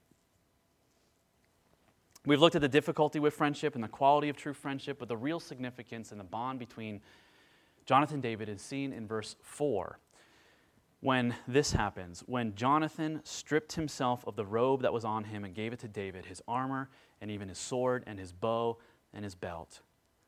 We've 2.26 2.40
looked 2.40 2.56
at 2.56 2.62
the 2.62 2.68
difficulty 2.68 3.20
with 3.20 3.34
friendship 3.34 3.74
and 3.74 3.84
the 3.84 3.88
quality 3.88 4.30
of 4.30 4.38
true 4.38 4.54
friendship, 4.54 5.00
but 5.00 5.08
the 5.08 5.18
real 5.18 5.40
significance 5.40 6.12
and 6.12 6.20
the 6.20 6.26
bond 6.26 6.60
between 6.60 7.02
Jonathan 7.86 8.22
David 8.22 8.48
is 8.48 8.62
seen 8.62 8.94
in 8.94 9.08
verse 9.08 9.36
4 9.42 9.98
when 11.02 11.36
this 11.48 11.72
happens, 11.72 12.24
when 12.28 12.54
Jonathan 12.56 13.22
stripped 13.24 13.74
himself 13.74 14.24
of 14.28 14.36
the 14.36 14.46
robe 14.46 14.84
that 14.84 14.94
was 14.94 15.04
on 15.04 15.24
him 15.24 15.44
and 15.44 15.56
gave 15.56 15.74
it 15.74 15.80
to 15.80 15.88
David, 15.88 16.26
his 16.26 16.42
armor, 16.48 16.90
and 17.20 17.32
even 17.32 17.50
his 17.50 17.58
sword, 17.58 18.04
and 18.06 18.20
his 18.20 18.32
bow, 18.32 18.78
and 19.12 19.24
his 19.24 19.34
belt. 19.34 19.82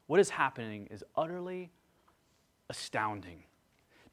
What 0.08 0.19
is 0.19 0.32
happening 0.32 0.88
is 0.89 1.03
utterly 1.15 1.71
astounding. 2.71 3.43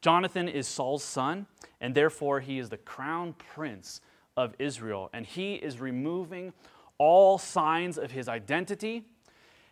Jonathan 0.03 0.49
is 0.49 0.69
Saul's 0.69 1.03
son, 1.03 1.47
and 1.81 1.95
therefore 1.95 2.41
he 2.41 2.59
is 2.59 2.69
the 2.69 2.77
crown 2.77 3.35
prince 3.55 4.03
of 4.37 4.55
Israel, 4.59 5.09
and 5.15 5.25
he 5.25 5.55
is 5.55 5.81
removing 5.81 6.53
all 7.01 7.39
signs 7.39 7.97
of 7.97 8.11
his 8.11 8.29
identity 8.29 9.03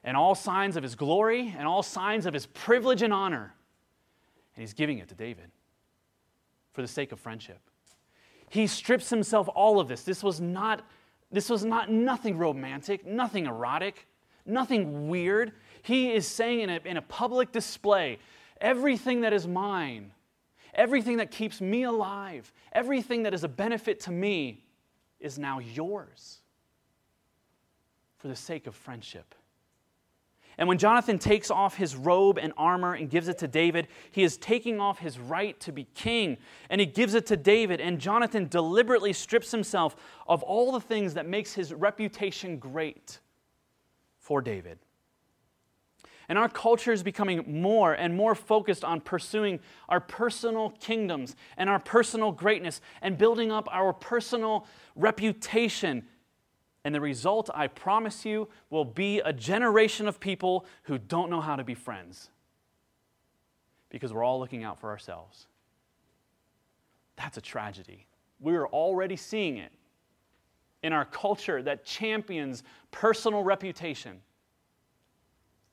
and 0.03 0.17
all 0.17 0.35
signs 0.35 0.77
of 0.77 0.83
his 0.83 0.95
glory 0.95 1.55
and 1.59 1.69
all 1.69 1.83
signs 1.83 2.25
of 2.25 2.33
his 2.33 2.47
privilege 2.47 3.03
and 3.03 3.13
honor. 3.13 3.55
And 4.57 4.63
he's 4.63 4.73
giving 4.73 4.99
it 4.99 5.09
to 5.09 5.15
David 5.15 5.51
for 6.73 6.81
the 6.81 6.89
sake 6.89 7.13
of 7.13 7.21
friendship. 7.21 7.61
He 8.49 8.67
strips 8.67 9.11
himself 9.11 9.47
all 9.55 9.79
of 9.79 9.89
this. 9.89 10.05
This 10.05 10.23
was 10.23 10.41
not 10.41 10.83
this 11.31 11.51
was 11.51 11.63
not 11.63 11.91
nothing 11.91 12.39
romantic, 12.39 13.05
nothing 13.05 13.45
erotic, 13.45 14.07
nothing 14.47 15.09
weird. 15.09 15.53
He 15.83 16.11
is 16.11 16.27
saying 16.27 16.61
in 16.61 16.71
a, 16.71 16.81
in 16.87 16.97
a 16.97 17.03
public 17.03 17.53
display, 17.53 18.19
everything 18.63 19.21
that 19.21 19.35
is 19.35 19.47
mine, 19.47 20.13
everything 20.73 21.19
that 21.19 21.31
keeps 21.31 21.61
me 21.61 21.83
alive, 21.83 22.51
everything 22.73 23.25
that 23.25 23.35
is 23.35 23.45
a 23.45 23.49
benefit 23.49 24.01
to 24.01 24.11
me 24.11 24.65
is 25.21 25.39
now 25.39 25.59
yours 25.59 26.39
for 28.19 28.29
the 28.29 28.37
sake 28.37 28.67
of 28.67 28.75
friendship. 28.75 29.35
And 30.59 30.67
when 30.67 30.79
Jonathan 30.79 31.21
takes 31.21 31.53
off 31.53 31.77
his 31.77 31.95
robe 31.95 32.37
and 32.37 32.53
armor 32.57 32.95
and 32.95 33.09
gives 33.09 33.29
it 33.29 33.39
to 33.39 33.49
David, 33.49 33.87
he 34.11 34.25
is 34.25 34.37
taking 34.37 34.81
off 34.81 34.99
his 34.99 35.17
right 35.17 35.59
to 35.61 35.71
be 35.71 35.85
king. 35.95 36.37
And 36.69 36.81
he 36.81 36.87
gives 36.87 37.15
it 37.15 37.27
to 37.27 37.37
David. 37.37 37.81
And 37.81 38.01
Jonathan 38.01 38.49
deliberately 38.49 39.13
strips 39.13 39.53
himself 39.53 39.95
of 40.27 40.43
all 40.43 40.73
the 40.73 40.81
things 40.81 41.15
that 41.15 41.29
makes 41.29 41.53
his 41.53 41.73
reputation 41.73 42.59
great 42.59 43.21
for 44.19 44.43
David. 44.43 44.81
And 46.29 46.37
our 46.37 46.49
culture 46.49 46.93
is 46.93 47.05
becoming 47.05 47.61
more 47.61 47.95
and 47.95 48.15
more 48.15 48.35
focused 48.35 48.85
on 48.85 49.01
pursuing 49.01 49.61
our 49.89 50.01
personal 50.01 50.71
kingdoms 50.81 51.37
and 51.57 51.71
our 51.71 51.79
personal 51.79 52.33
greatness 52.33 52.81
and 53.01 53.17
building 53.17 53.51
up 53.51 53.69
our 53.73 53.93
personal 53.93 54.67
reputation 54.97 56.05
and 56.89 56.95
the 56.95 57.03
result, 57.03 57.51
I 57.55 57.67
promise 57.67 58.25
you, 58.25 58.49
will 58.71 58.87
be 58.87 59.19
a 59.19 59.31
generation 59.31 60.09
of 60.09 60.19
people 60.19 60.65
who 60.85 60.97
don't 60.97 61.29
know 61.29 61.43
how 61.43 61.55
to 61.55 61.63
be 61.63 61.75
friends 61.75 62.31
because 63.91 64.11
we're 64.11 64.25
all 64.25 64.41
looking 64.41 64.65
out 64.65 64.81
for 64.81 64.89
ourselves. 64.89 65.49
That's 67.17 67.37
a 67.37 67.43
tragedy. 67.43 68.07
We're 68.41 68.67
already 68.67 69.17
seeing 69.17 69.59
it 69.59 69.71
in 70.83 70.95
our 70.95 71.05
culture 71.05 71.63
that 71.63 71.85
champions 71.85 72.63
personal 72.91 73.43
reputation. 73.43 74.23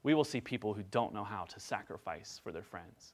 We 0.03 0.15
will 0.15 0.25
see 0.25 0.41
people 0.41 0.73
who 0.73 0.83
don't 0.91 1.13
know 1.13 1.23
how 1.23 1.45
to 1.45 1.61
sacrifice 1.61 2.41
for 2.43 2.51
their 2.51 2.61
friends. 2.61 3.13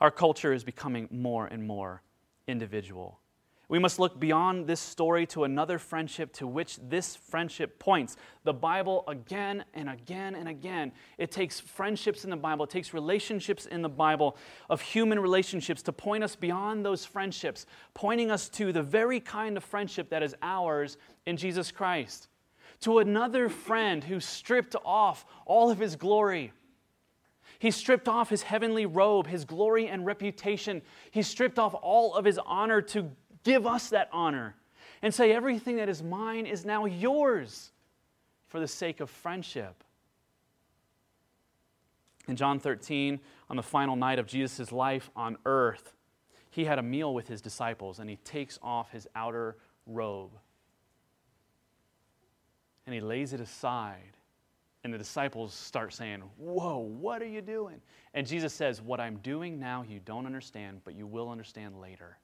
Our 0.00 0.10
culture 0.10 0.54
is 0.54 0.64
becoming 0.64 1.08
more 1.10 1.44
and 1.44 1.62
more 1.62 2.00
individual. 2.48 3.20
We 3.70 3.78
must 3.78 4.00
look 4.00 4.18
beyond 4.18 4.66
this 4.66 4.80
story 4.80 5.26
to 5.26 5.44
another 5.44 5.78
friendship 5.78 6.32
to 6.34 6.46
which 6.48 6.76
this 6.82 7.14
friendship 7.14 7.78
points. 7.78 8.16
The 8.42 8.52
Bible, 8.52 9.04
again 9.06 9.64
and 9.74 9.88
again 9.88 10.34
and 10.34 10.48
again, 10.48 10.90
it 11.18 11.30
takes 11.30 11.60
friendships 11.60 12.24
in 12.24 12.30
the 12.30 12.36
Bible, 12.36 12.64
it 12.64 12.70
takes 12.70 12.92
relationships 12.92 13.66
in 13.66 13.80
the 13.80 13.88
Bible 13.88 14.36
of 14.68 14.80
human 14.80 15.20
relationships 15.20 15.82
to 15.82 15.92
point 15.92 16.24
us 16.24 16.34
beyond 16.34 16.84
those 16.84 17.04
friendships, 17.04 17.64
pointing 17.94 18.28
us 18.32 18.48
to 18.48 18.72
the 18.72 18.82
very 18.82 19.20
kind 19.20 19.56
of 19.56 19.62
friendship 19.62 20.10
that 20.10 20.24
is 20.24 20.34
ours 20.42 20.96
in 21.26 21.36
Jesus 21.36 21.70
Christ. 21.70 22.26
To 22.80 22.98
another 22.98 23.48
friend 23.48 24.02
who 24.02 24.18
stripped 24.18 24.74
off 24.84 25.24
all 25.46 25.70
of 25.70 25.78
his 25.78 25.94
glory. 25.94 26.52
He 27.60 27.70
stripped 27.70 28.08
off 28.08 28.30
his 28.30 28.42
heavenly 28.42 28.86
robe, 28.86 29.28
his 29.28 29.44
glory 29.44 29.86
and 29.86 30.04
reputation. 30.04 30.82
He 31.12 31.22
stripped 31.22 31.60
off 31.60 31.74
all 31.74 32.14
of 32.14 32.24
his 32.24 32.40
honor 32.44 32.82
to 32.82 33.10
give 33.44 33.66
us 33.66 33.90
that 33.90 34.08
honor 34.12 34.54
and 35.02 35.14
say, 35.14 35.32
everything 35.32 35.76
that 35.76 35.88
is 35.88 36.02
mine 36.02 36.46
is 36.46 36.64
now 36.64 36.84
yours 36.84 37.72
for 38.48 38.60
the 38.60 38.68
sake 38.68 39.00
of 39.00 39.08
friendship. 39.08 39.82
In 42.28 42.36
John 42.36 42.60
13, 42.60 43.18
on 43.48 43.56
the 43.56 43.62
final 43.62 43.96
night 43.96 44.18
of 44.18 44.26
Jesus' 44.26 44.70
life 44.72 45.10
on 45.16 45.36
earth, 45.46 45.94
he 46.50 46.64
had 46.64 46.78
a 46.78 46.82
meal 46.82 47.14
with 47.14 47.28
his 47.28 47.40
disciples 47.40 47.98
and 47.98 48.10
he 48.10 48.16
takes 48.16 48.58
off 48.62 48.90
his 48.90 49.08
outer 49.14 49.56
robe 49.86 50.32
and 52.86 52.94
he 52.94 53.00
lays 53.00 53.32
it 53.32 53.40
aside. 53.40 54.16
And 54.82 54.92
the 54.92 54.98
disciples 54.98 55.52
start 55.52 55.92
saying, 55.92 56.22
Whoa, 56.38 56.78
what 56.78 57.20
are 57.20 57.28
you 57.28 57.42
doing? 57.42 57.80
And 58.14 58.26
Jesus 58.26 58.54
says, 58.54 58.80
What 58.80 58.98
I'm 58.98 59.18
doing 59.18 59.60
now 59.60 59.84
you 59.86 60.00
don't 60.00 60.26
understand, 60.26 60.80
but 60.84 60.94
you 60.94 61.06
will 61.06 61.30
understand 61.30 61.78
later. 61.80 62.18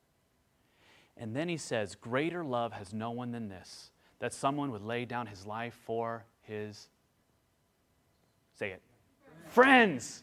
And 1.16 1.34
then 1.34 1.48
he 1.48 1.56
says, 1.56 1.94
Greater 1.94 2.44
love 2.44 2.72
has 2.72 2.92
no 2.92 3.10
one 3.10 3.32
than 3.32 3.48
this, 3.48 3.90
that 4.18 4.32
someone 4.32 4.70
would 4.72 4.82
lay 4.82 5.04
down 5.04 5.26
his 5.26 5.46
life 5.46 5.78
for 5.84 6.24
his, 6.42 6.88
say 8.54 8.70
it, 8.70 8.82
friends. 9.48 10.22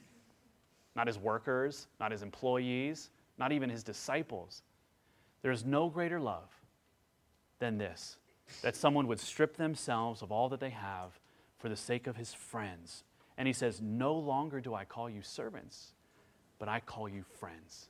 Not 0.95 1.07
his 1.07 1.17
workers, 1.17 1.87
not 1.99 2.11
his 2.11 2.21
employees, 2.21 3.09
not 3.39 3.51
even 3.51 3.69
his 3.69 3.83
disciples. 3.83 4.61
There 5.41 5.51
is 5.51 5.65
no 5.65 5.89
greater 5.89 6.19
love 6.19 6.49
than 7.59 7.77
this, 7.77 8.17
that 8.61 8.75
someone 8.75 9.07
would 9.07 9.19
strip 9.19 9.57
themselves 9.57 10.21
of 10.21 10.31
all 10.31 10.49
that 10.49 10.59
they 10.59 10.69
have 10.69 11.19
for 11.57 11.69
the 11.69 11.75
sake 11.75 12.07
of 12.07 12.15
his 12.15 12.33
friends. 12.33 13.03
And 13.37 13.47
he 13.47 13.53
says, 13.53 13.81
No 13.81 14.13
longer 14.13 14.61
do 14.61 14.75
I 14.75 14.85
call 14.85 15.09
you 15.09 15.21
servants, 15.23 15.93
but 16.59 16.69
I 16.69 16.79
call 16.79 17.09
you 17.09 17.23
friends. 17.39 17.89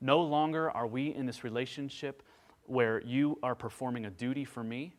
No 0.00 0.20
longer 0.20 0.70
are 0.70 0.86
we 0.86 1.14
in 1.14 1.26
this 1.26 1.44
relationship 1.44 2.22
where 2.64 3.02
you 3.02 3.38
are 3.42 3.54
performing 3.54 4.06
a 4.06 4.10
duty 4.10 4.44
for 4.44 4.62
me, 4.62 4.94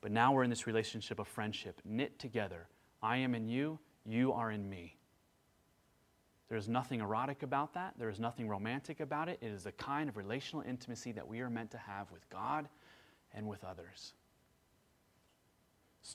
but 0.00 0.10
now 0.10 0.32
we're 0.32 0.44
in 0.44 0.50
this 0.50 0.66
relationship 0.66 1.18
of 1.18 1.28
friendship, 1.28 1.80
knit 1.84 2.18
together. 2.18 2.68
I 3.02 3.18
am 3.18 3.34
in 3.34 3.48
you, 3.48 3.78
you 4.04 4.32
are 4.32 4.50
in 4.50 4.68
me. 4.68 4.96
There's 6.48 6.68
nothing 6.68 7.00
erotic 7.00 7.42
about 7.42 7.74
that. 7.74 7.94
There 7.98 8.08
is 8.08 8.18
nothing 8.18 8.48
romantic 8.48 9.00
about 9.00 9.28
it. 9.28 9.38
It 9.42 9.48
is 9.48 9.64
the 9.64 9.72
kind 9.72 10.08
of 10.08 10.16
relational 10.16 10.64
intimacy 10.66 11.12
that 11.12 11.28
we 11.28 11.40
are 11.40 11.50
meant 11.50 11.70
to 11.72 11.78
have 11.78 12.10
with 12.10 12.28
God 12.30 12.68
and 13.34 13.46
with 13.46 13.64
others. 13.64 14.14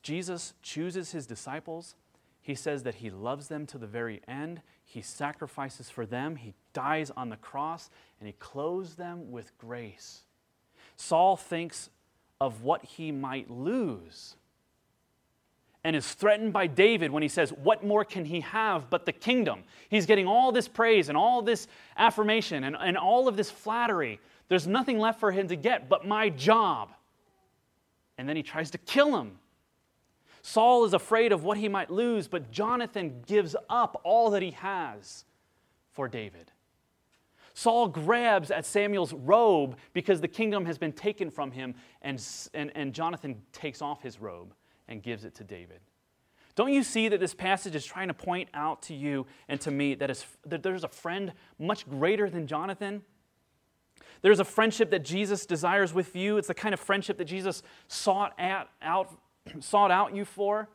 Jesus 0.02 0.56
chooses 0.64 1.12
his 1.12 1.28
disciples 1.28 1.96
he 2.44 2.56
says 2.56 2.84
that 2.84 2.96
he 2.96 3.10
loves 3.10 3.48
them 3.48 3.66
to 3.68 3.78
the 3.78 3.88
very 3.88 4.22
end. 4.28 4.62
He 4.84 5.02
sacrifices 5.02 5.90
for 5.90 6.06
them. 6.06 6.36
He 6.36 6.54
dies 6.74 7.10
on 7.16 7.30
the 7.30 7.38
cross, 7.38 7.90
and 8.20 8.28
he 8.28 8.34
clothes 8.34 8.96
them 8.96 9.32
with 9.32 9.58
grace. 9.58 10.24
Saul 10.98 11.38
thinks 11.38 11.90
of 12.42 12.62
what 12.62 12.84
he 12.84 13.14
might 13.14 13.50
lose 13.50 14.36
and 15.86 15.96
is 15.96 16.14
threatened 16.14 16.52
by 16.52 16.68
David 16.68 17.12
when 17.12 17.24
he 17.24 17.30
says, 17.30 17.52
What 17.52 17.84
more 17.84 18.04
can 18.04 18.26
he 18.26 18.42
have 18.42 18.90
but 18.90 19.06
the 19.06 19.14
kingdom? 19.14 19.64
He's 19.88 20.06
getting 20.06 20.28
all 20.28 20.52
this 20.52 20.68
praise 20.68 21.08
and 21.08 21.18
all 21.18 21.42
this 21.42 21.68
affirmation 21.98 22.66
and, 22.66 22.76
and 22.78 22.98
all 22.98 23.30
of 23.30 23.38
this 23.38 23.50
flattery. 23.50 24.20
There's 24.50 24.68
nothing 24.68 25.00
left 25.00 25.22
for 25.22 25.32
him 25.32 25.48
to 25.48 25.56
get 25.56 25.88
but 25.88 26.06
my 26.06 26.30
job. 26.30 26.90
And 28.18 28.28
then 28.28 28.36
he 28.36 28.44
tries 28.44 28.72
to 28.72 28.78
kill 28.78 29.18
him. 29.18 29.40
Saul 30.44 30.84
is 30.84 30.94
afraid 30.94 31.32
of 31.32 31.46
what 31.46 31.58
he 31.58 31.70
might 31.70 31.90
lose, 31.90 32.28
but 32.28 32.52
Jonathan 32.52 33.24
gives 33.26 33.56
up 33.70 34.00
all 34.04 34.30
that 34.32 34.42
he 34.42 34.52
has 34.52 35.24
for 35.94 36.10
David. 36.10 36.52
Saul 37.54 37.88
grabs 37.88 38.52
at 38.52 38.66
Samuel's 38.66 39.14
robe 39.14 39.78
because 39.94 40.20
the 40.20 40.28
kingdom 40.28 40.66
has 40.66 40.78
been 40.78 40.92
taken 40.92 41.32
from 41.32 41.52
him, 41.52 41.76
and, 42.02 42.22
and, 42.54 42.72
and 42.76 42.94
Jonathan 42.94 43.42
takes 43.54 43.82
off 43.82 44.04
his 44.04 44.20
robe 44.20 44.54
and 44.90 45.02
gives 45.02 45.24
it 45.24 45.34
to 45.36 45.46
David 45.46 45.80
Don't 46.56 46.74
you 46.74 46.84
see 46.84 47.08
that 47.08 47.22
this 47.22 47.34
passage 47.34 47.74
is 47.74 47.86
trying 47.86 48.10
to 48.10 48.14
point 48.14 48.50
out 48.54 48.82
to 48.84 48.94
you 48.94 49.26
and 49.48 49.62
to 49.62 49.72
me 49.72 49.96
that, 49.96 50.10
is, 50.10 50.26
that 50.46 50.62
there's 50.62 50.84
a 50.84 50.90
friend 50.90 51.32
much 51.58 51.90
greater 51.90 52.30
than 52.30 52.48
Jonathan? 52.48 53.02
There's 54.22 54.40
a 54.40 54.46
friendship 54.46 54.90
that 54.92 55.04
Jesus 55.04 55.46
desires 55.46 55.94
with 55.94 56.16
you. 56.16 56.38
It's 56.38 56.48
the 56.48 56.54
kind 56.54 56.74
of 56.74 56.80
friendship 56.80 57.18
that 57.18 57.26
Jesus 57.26 57.64
sought, 57.88 58.34
at, 58.40 58.68
out, 58.82 59.10
sought 59.60 59.92
out 59.92 60.16
you 60.16 60.26
for. 60.26 60.70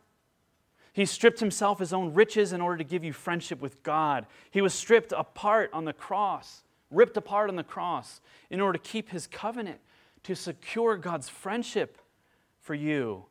He 0.92 1.04
stripped 1.04 1.40
himself 1.40 1.78
his 1.78 1.92
own 1.92 2.12
riches 2.12 2.52
in 2.52 2.60
order 2.60 2.78
to 2.78 2.84
give 2.84 3.04
you 3.04 3.12
friendship 3.12 3.60
with 3.60 3.82
God. 3.82 4.26
He 4.50 4.60
was 4.60 4.74
stripped 4.74 5.12
apart 5.12 5.70
on 5.72 5.84
the 5.84 5.92
cross, 5.92 6.62
ripped 6.90 7.16
apart 7.16 7.48
on 7.50 7.56
the 7.56 7.62
cross, 7.62 8.20
in 8.50 8.60
order 8.60 8.78
to 8.78 8.84
keep 8.84 9.10
his 9.10 9.26
covenant, 9.26 9.78
to 10.24 10.34
secure 10.34 10.96
God's 10.96 11.28
friendship 11.28 11.98
for 12.60 12.74
you. 12.74 13.26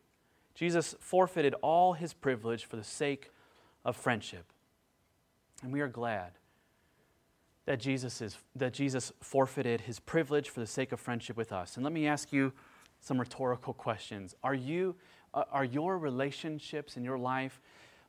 Jesus 0.55 0.95
forfeited 0.99 1.53
all 1.61 1.93
his 1.93 2.13
privilege 2.13 2.65
for 2.65 2.77
the 2.77 2.83
sake 2.83 3.31
of 3.83 3.95
friendship. 3.95 4.45
And 5.61 5.73
we 5.73 5.81
are 5.81 5.87
glad 5.87 6.31
that 7.65 7.79
Jesus, 7.79 8.21
is, 8.21 8.37
that 8.55 8.73
Jesus 8.73 9.11
forfeited 9.21 9.81
his 9.81 9.99
privilege 9.99 10.49
for 10.49 10.61
the 10.61 10.67
sake 10.67 10.93
of 10.93 10.99
friendship 10.99 11.35
with 11.35 11.51
us. 11.51 11.75
And 11.75 11.83
let 11.83 11.91
me 11.91 12.07
ask 12.07 12.31
you 12.31 12.53
some 13.01 13.19
rhetorical 13.19 13.73
questions. 13.73 14.35
Are, 14.41 14.55
you, 14.55 14.95
are 15.51 15.65
your 15.65 15.97
relationships 15.97 16.97
in 16.97 17.03
your 17.03 17.17
life, 17.17 17.61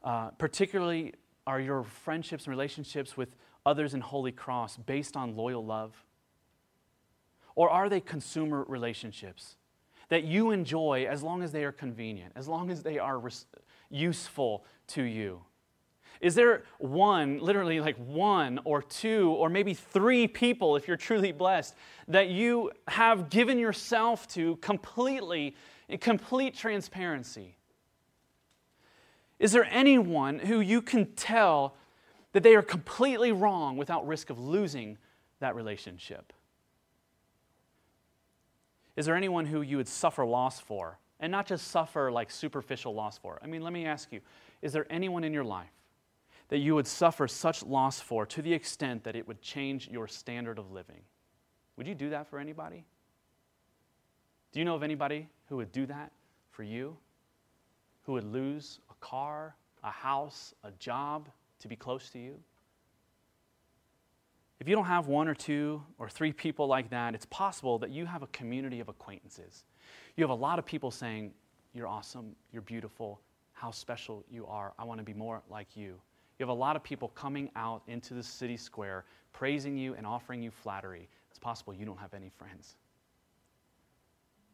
uh, 0.04 0.30
particularly 0.30 1.14
are 1.46 1.60
your 1.60 1.82
friendships 1.84 2.44
and 2.44 2.50
relationships 2.50 3.16
with 3.16 3.34
others 3.64 3.94
in 3.94 4.00
Holy 4.00 4.32
Cross 4.32 4.76
based 4.78 5.16
on 5.16 5.36
loyal 5.36 5.64
love? 5.64 6.04
Or 7.54 7.70
are 7.70 7.88
they 7.88 8.00
consumer 8.00 8.64
relationships? 8.68 9.56
that 10.08 10.24
you 10.24 10.50
enjoy 10.50 11.06
as 11.08 11.22
long 11.22 11.42
as 11.42 11.52
they 11.52 11.64
are 11.64 11.72
convenient, 11.72 12.32
as 12.34 12.48
long 12.48 12.70
as 12.70 12.82
they 12.82 12.98
are 12.98 13.18
res- 13.18 13.46
useful 13.90 14.64
to 14.88 15.02
you? 15.02 15.42
Is 16.20 16.34
there 16.34 16.64
one, 16.78 17.38
literally 17.38 17.78
like 17.80 17.96
one 17.96 18.58
or 18.64 18.82
two 18.82 19.30
or 19.30 19.48
maybe 19.48 19.72
three 19.72 20.26
people, 20.26 20.74
if 20.74 20.88
you're 20.88 20.96
truly 20.96 21.30
blessed, 21.30 21.74
that 22.08 22.28
you 22.28 22.72
have 22.88 23.30
given 23.30 23.58
yourself 23.58 24.26
to 24.28 24.56
completely, 24.56 25.54
in 25.88 25.98
complete 25.98 26.54
transparency? 26.54 27.56
Is 29.38 29.52
there 29.52 29.66
anyone 29.70 30.38
who 30.40 30.60
you 30.60 30.82
can 30.82 31.06
tell 31.14 31.76
that 32.32 32.42
they 32.42 32.54
are 32.54 32.62
completely 32.62 33.32
wrong 33.32 33.76
without 33.76 34.06
risk 34.06 34.30
of 34.30 34.38
losing 34.38 34.98
that 35.40 35.54
relationship? 35.54 36.32
Is 38.96 39.06
there 39.06 39.14
anyone 39.14 39.46
who 39.46 39.62
you 39.62 39.76
would 39.76 39.88
suffer 39.88 40.24
loss 40.24 40.58
for? 40.60 40.98
And 41.20 41.32
not 41.32 41.46
just 41.46 41.68
suffer 41.68 42.10
like 42.10 42.30
superficial 42.30 42.94
loss 42.94 43.18
for. 43.18 43.40
I 43.42 43.46
mean, 43.46 43.62
let 43.62 43.72
me 43.72 43.86
ask 43.86 44.12
you 44.12 44.20
is 44.60 44.72
there 44.72 44.86
anyone 44.90 45.24
in 45.24 45.32
your 45.32 45.44
life 45.44 45.70
that 46.48 46.58
you 46.58 46.74
would 46.74 46.86
suffer 46.86 47.28
such 47.28 47.62
loss 47.62 48.00
for 48.00 48.26
to 48.26 48.42
the 48.42 48.52
extent 48.52 49.04
that 49.04 49.14
it 49.14 49.26
would 49.28 49.40
change 49.40 49.88
your 49.88 50.08
standard 50.08 50.58
of 50.58 50.72
living? 50.72 51.00
Would 51.76 51.86
you 51.86 51.94
do 51.94 52.10
that 52.10 52.28
for 52.28 52.38
anybody? 52.38 52.84
Do 54.52 54.58
you 54.58 54.64
know 54.64 54.74
of 54.74 54.82
anybody 54.82 55.28
who 55.48 55.56
would 55.56 55.72
do 55.72 55.86
that 55.86 56.12
for 56.50 56.62
you? 56.62 56.96
Who 58.04 58.12
would 58.12 58.24
lose 58.24 58.80
a 58.90 58.94
car, 59.04 59.54
a 59.84 59.90
house, 59.90 60.54
a 60.64 60.70
job 60.72 61.28
to 61.60 61.68
be 61.68 61.76
close 61.76 62.10
to 62.10 62.18
you? 62.18 62.34
If 64.60 64.68
you 64.68 64.74
don't 64.74 64.86
have 64.86 65.06
one 65.06 65.28
or 65.28 65.34
two 65.34 65.82
or 65.98 66.08
three 66.08 66.32
people 66.32 66.66
like 66.66 66.90
that, 66.90 67.14
it's 67.14 67.26
possible 67.26 67.78
that 67.78 67.90
you 67.90 68.06
have 68.06 68.22
a 68.22 68.26
community 68.28 68.80
of 68.80 68.88
acquaintances. 68.88 69.64
You 70.16 70.24
have 70.24 70.30
a 70.30 70.34
lot 70.34 70.58
of 70.58 70.66
people 70.66 70.90
saying, 70.90 71.32
You're 71.74 71.86
awesome, 71.86 72.34
you're 72.52 72.62
beautiful, 72.62 73.20
how 73.52 73.70
special 73.70 74.24
you 74.30 74.46
are, 74.46 74.72
I 74.78 74.84
want 74.84 74.98
to 74.98 75.04
be 75.04 75.14
more 75.14 75.42
like 75.48 75.76
you. 75.76 76.00
You 76.38 76.46
have 76.46 76.48
a 76.48 76.52
lot 76.60 76.76
of 76.76 76.82
people 76.82 77.08
coming 77.08 77.50
out 77.56 77.82
into 77.88 78.14
the 78.14 78.22
city 78.22 78.56
square 78.56 79.04
praising 79.32 79.76
you 79.76 79.94
and 79.94 80.06
offering 80.06 80.42
you 80.42 80.50
flattery. 80.50 81.08
It's 81.30 81.38
possible 81.38 81.74
you 81.74 81.84
don't 81.84 81.98
have 81.98 82.14
any 82.14 82.30
friends. 82.36 82.76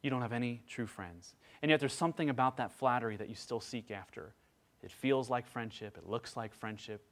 You 0.05 0.11
don't 0.11 0.21
have 0.21 0.35
any 0.35 0.61
true 0.69 0.87
friends. 0.87 1.35
And 1.63 1.71
yet 1.71 1.81
there's 1.81 1.95
something 1.95 2.29
about 2.29 2.59
that 2.59 2.73
flattery 2.73 3.17
that 3.17 3.31
you 3.31 3.35
still 3.35 3.59
seek 3.59 3.91
after. 3.91 4.35
It 4.83 4.93
feels 4.93 5.31
like 5.31 5.47
friendship, 5.47 5.97
it 5.97 6.07
looks 6.07 6.37
like 6.37 6.53
friendship, 6.53 7.03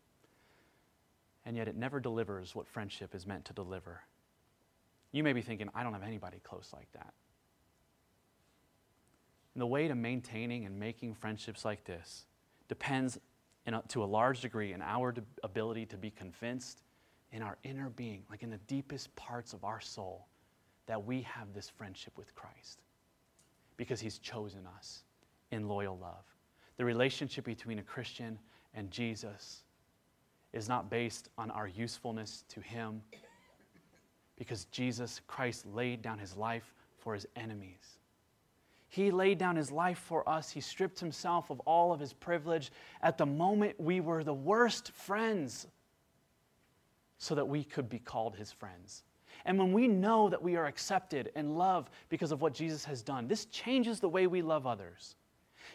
and 1.46 1.56
yet 1.56 1.68
it 1.68 1.74
never 1.74 2.00
delivers 2.00 2.54
what 2.54 2.68
friendship 2.68 3.14
is 3.14 3.26
meant 3.26 3.46
to 3.46 3.54
deliver. 3.54 4.02
You 5.10 5.24
may 5.24 5.32
be 5.32 5.40
thinking, 5.40 5.70
I 5.74 5.82
don't 5.82 5.94
have 5.94 6.02
anybody 6.02 6.38
close 6.44 6.68
like 6.74 6.92
that. 6.92 7.14
And 9.54 9.62
the 9.62 9.66
way 9.66 9.88
to 9.88 9.94
maintaining 9.94 10.66
and 10.66 10.78
making 10.78 11.14
friendships 11.14 11.64
like 11.64 11.84
this 11.84 12.26
depends 12.68 13.18
a, 13.66 13.82
to 13.88 14.04
a 14.04 14.04
large 14.04 14.42
degree 14.42 14.74
in 14.74 14.82
our 14.82 15.14
ability 15.42 15.86
to 15.86 15.96
be 15.96 16.10
convinced 16.10 16.82
in 17.30 17.40
our 17.40 17.56
inner 17.64 17.88
being, 17.88 18.24
like 18.28 18.42
in 18.42 18.50
the 18.50 18.60
deepest 18.66 19.16
parts 19.16 19.54
of 19.54 19.64
our 19.64 19.80
soul, 19.80 20.26
that 20.86 21.04
we 21.04 21.22
have 21.22 21.52
this 21.54 21.70
friendship 21.70 22.16
with 22.16 22.34
Christ 22.34 22.80
because 23.76 24.00
he's 24.00 24.18
chosen 24.18 24.66
us 24.76 25.04
in 25.50 25.68
loyal 25.68 25.98
love. 25.98 26.24
The 26.76 26.84
relationship 26.84 27.44
between 27.44 27.78
a 27.78 27.82
Christian 27.82 28.38
and 28.74 28.90
Jesus 28.90 29.62
is 30.52 30.68
not 30.68 30.90
based 30.90 31.28
on 31.38 31.50
our 31.50 31.66
usefulness 31.66 32.44
to 32.48 32.60
Him, 32.60 33.02
because 34.36 34.66
Jesus 34.66 35.20
Christ 35.26 35.66
laid 35.66 36.02
down 36.02 36.18
His 36.18 36.36
life 36.36 36.74
for 36.98 37.14
His 37.14 37.26
enemies. 37.36 37.98
He 38.88 39.10
laid 39.10 39.38
down 39.38 39.56
His 39.56 39.70
life 39.70 39.98
for 39.98 40.28
us. 40.28 40.50
He 40.50 40.60
stripped 40.60 41.00
Himself 41.00 41.50
of 41.50 41.60
all 41.60 41.92
of 41.92 42.00
His 42.00 42.12
privilege 42.12 42.70
at 43.02 43.16
the 43.16 43.26
moment 43.26 43.80
we 43.80 44.00
were 44.00 44.24
the 44.24 44.34
worst 44.34 44.92
friends 44.92 45.66
so 47.18 47.34
that 47.34 47.48
we 47.48 47.64
could 47.64 47.88
be 47.88 47.98
called 47.98 48.36
His 48.36 48.52
friends. 48.52 49.04
And 49.44 49.58
when 49.58 49.72
we 49.72 49.88
know 49.88 50.28
that 50.28 50.42
we 50.42 50.56
are 50.56 50.66
accepted 50.66 51.32
and 51.34 51.56
loved 51.58 51.90
because 52.08 52.32
of 52.32 52.40
what 52.40 52.54
Jesus 52.54 52.84
has 52.84 53.02
done, 53.02 53.28
this 53.28 53.46
changes 53.46 54.00
the 54.00 54.08
way 54.08 54.26
we 54.26 54.42
love 54.42 54.66
others. 54.66 55.16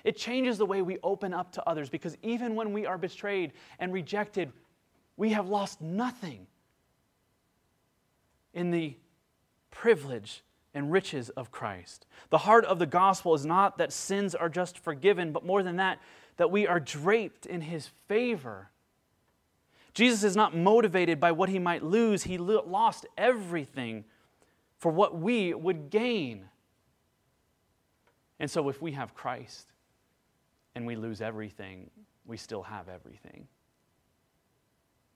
It 0.03 0.17
changes 0.17 0.57
the 0.57 0.65
way 0.65 0.81
we 0.81 0.97
open 1.03 1.33
up 1.33 1.51
to 1.53 1.69
others 1.69 1.89
because 1.89 2.17
even 2.23 2.55
when 2.55 2.73
we 2.73 2.85
are 2.85 2.97
betrayed 2.97 3.53
and 3.79 3.91
rejected, 3.91 4.51
we 5.15 5.31
have 5.31 5.49
lost 5.49 5.81
nothing 5.81 6.47
in 8.53 8.71
the 8.71 8.95
privilege 9.71 10.43
and 10.73 10.91
riches 10.91 11.29
of 11.29 11.51
Christ. 11.51 12.05
The 12.29 12.37
heart 12.39 12.65
of 12.65 12.79
the 12.79 12.85
gospel 12.85 13.33
is 13.33 13.45
not 13.45 13.77
that 13.79 13.91
sins 13.91 14.35
are 14.35 14.49
just 14.49 14.77
forgiven, 14.77 15.31
but 15.31 15.45
more 15.45 15.63
than 15.63 15.77
that, 15.77 15.99
that 16.37 16.51
we 16.51 16.67
are 16.67 16.79
draped 16.79 17.45
in 17.45 17.61
his 17.61 17.89
favor. 18.07 18.69
Jesus 19.97 20.23
is 20.23 20.35
not 20.35 20.55
motivated 20.55 21.19
by 21.19 21.31
what 21.31 21.49
he 21.49 21.57
might 21.57 21.81
lose, 21.81 22.21
he 22.21 22.37
lost 22.37 23.07
everything 23.17 24.05
for 24.77 24.91
what 24.91 25.17
we 25.17 25.55
would 25.55 25.89
gain. 25.89 26.45
And 28.39 28.47
so, 28.47 28.69
if 28.69 28.79
we 28.79 28.91
have 28.91 29.15
Christ 29.15 29.73
and 30.75 30.85
we 30.85 30.95
lose 30.95 31.19
everything, 31.19 31.89
we 32.27 32.37
still 32.37 32.61
have 32.61 32.89
everything. 32.89 33.47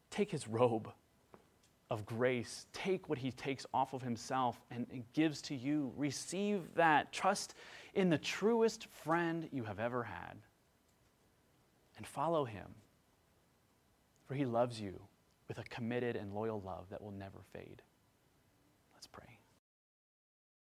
Take 0.10 0.32
his 0.32 0.48
robe 0.48 0.92
of 1.92 2.04
grace, 2.04 2.66
take 2.74 3.08
what 3.08 3.20
he 3.20 3.32
takes 3.32 3.68
off 3.76 3.94
of 3.94 4.02
himself 4.02 4.60
and, 4.72 4.88
and 4.92 5.04
gives 5.14 5.44
to 5.44 5.56
you. 5.56 5.94
Receive 5.96 6.74
that. 6.74 7.14
Trust 7.14 7.54
in 7.94 8.10
the 8.10 8.18
truest 8.18 8.88
friend 8.88 9.48
you 9.52 9.64
have 9.64 9.80
ever 9.80 10.02
had. 10.02 10.40
And 11.98 12.08
follow 12.08 12.46
him, 12.46 12.66
for 14.32 14.36
he 14.36 14.46
loves 14.46 14.80
you 14.80 14.98
with 15.50 15.58
a 15.58 15.64
committed 15.64 16.16
and 16.16 16.34
loyal 16.34 16.62
love 16.62 16.86
that 16.90 17.02
will 17.02 17.12
never 17.12 17.40
fade. 17.52 17.82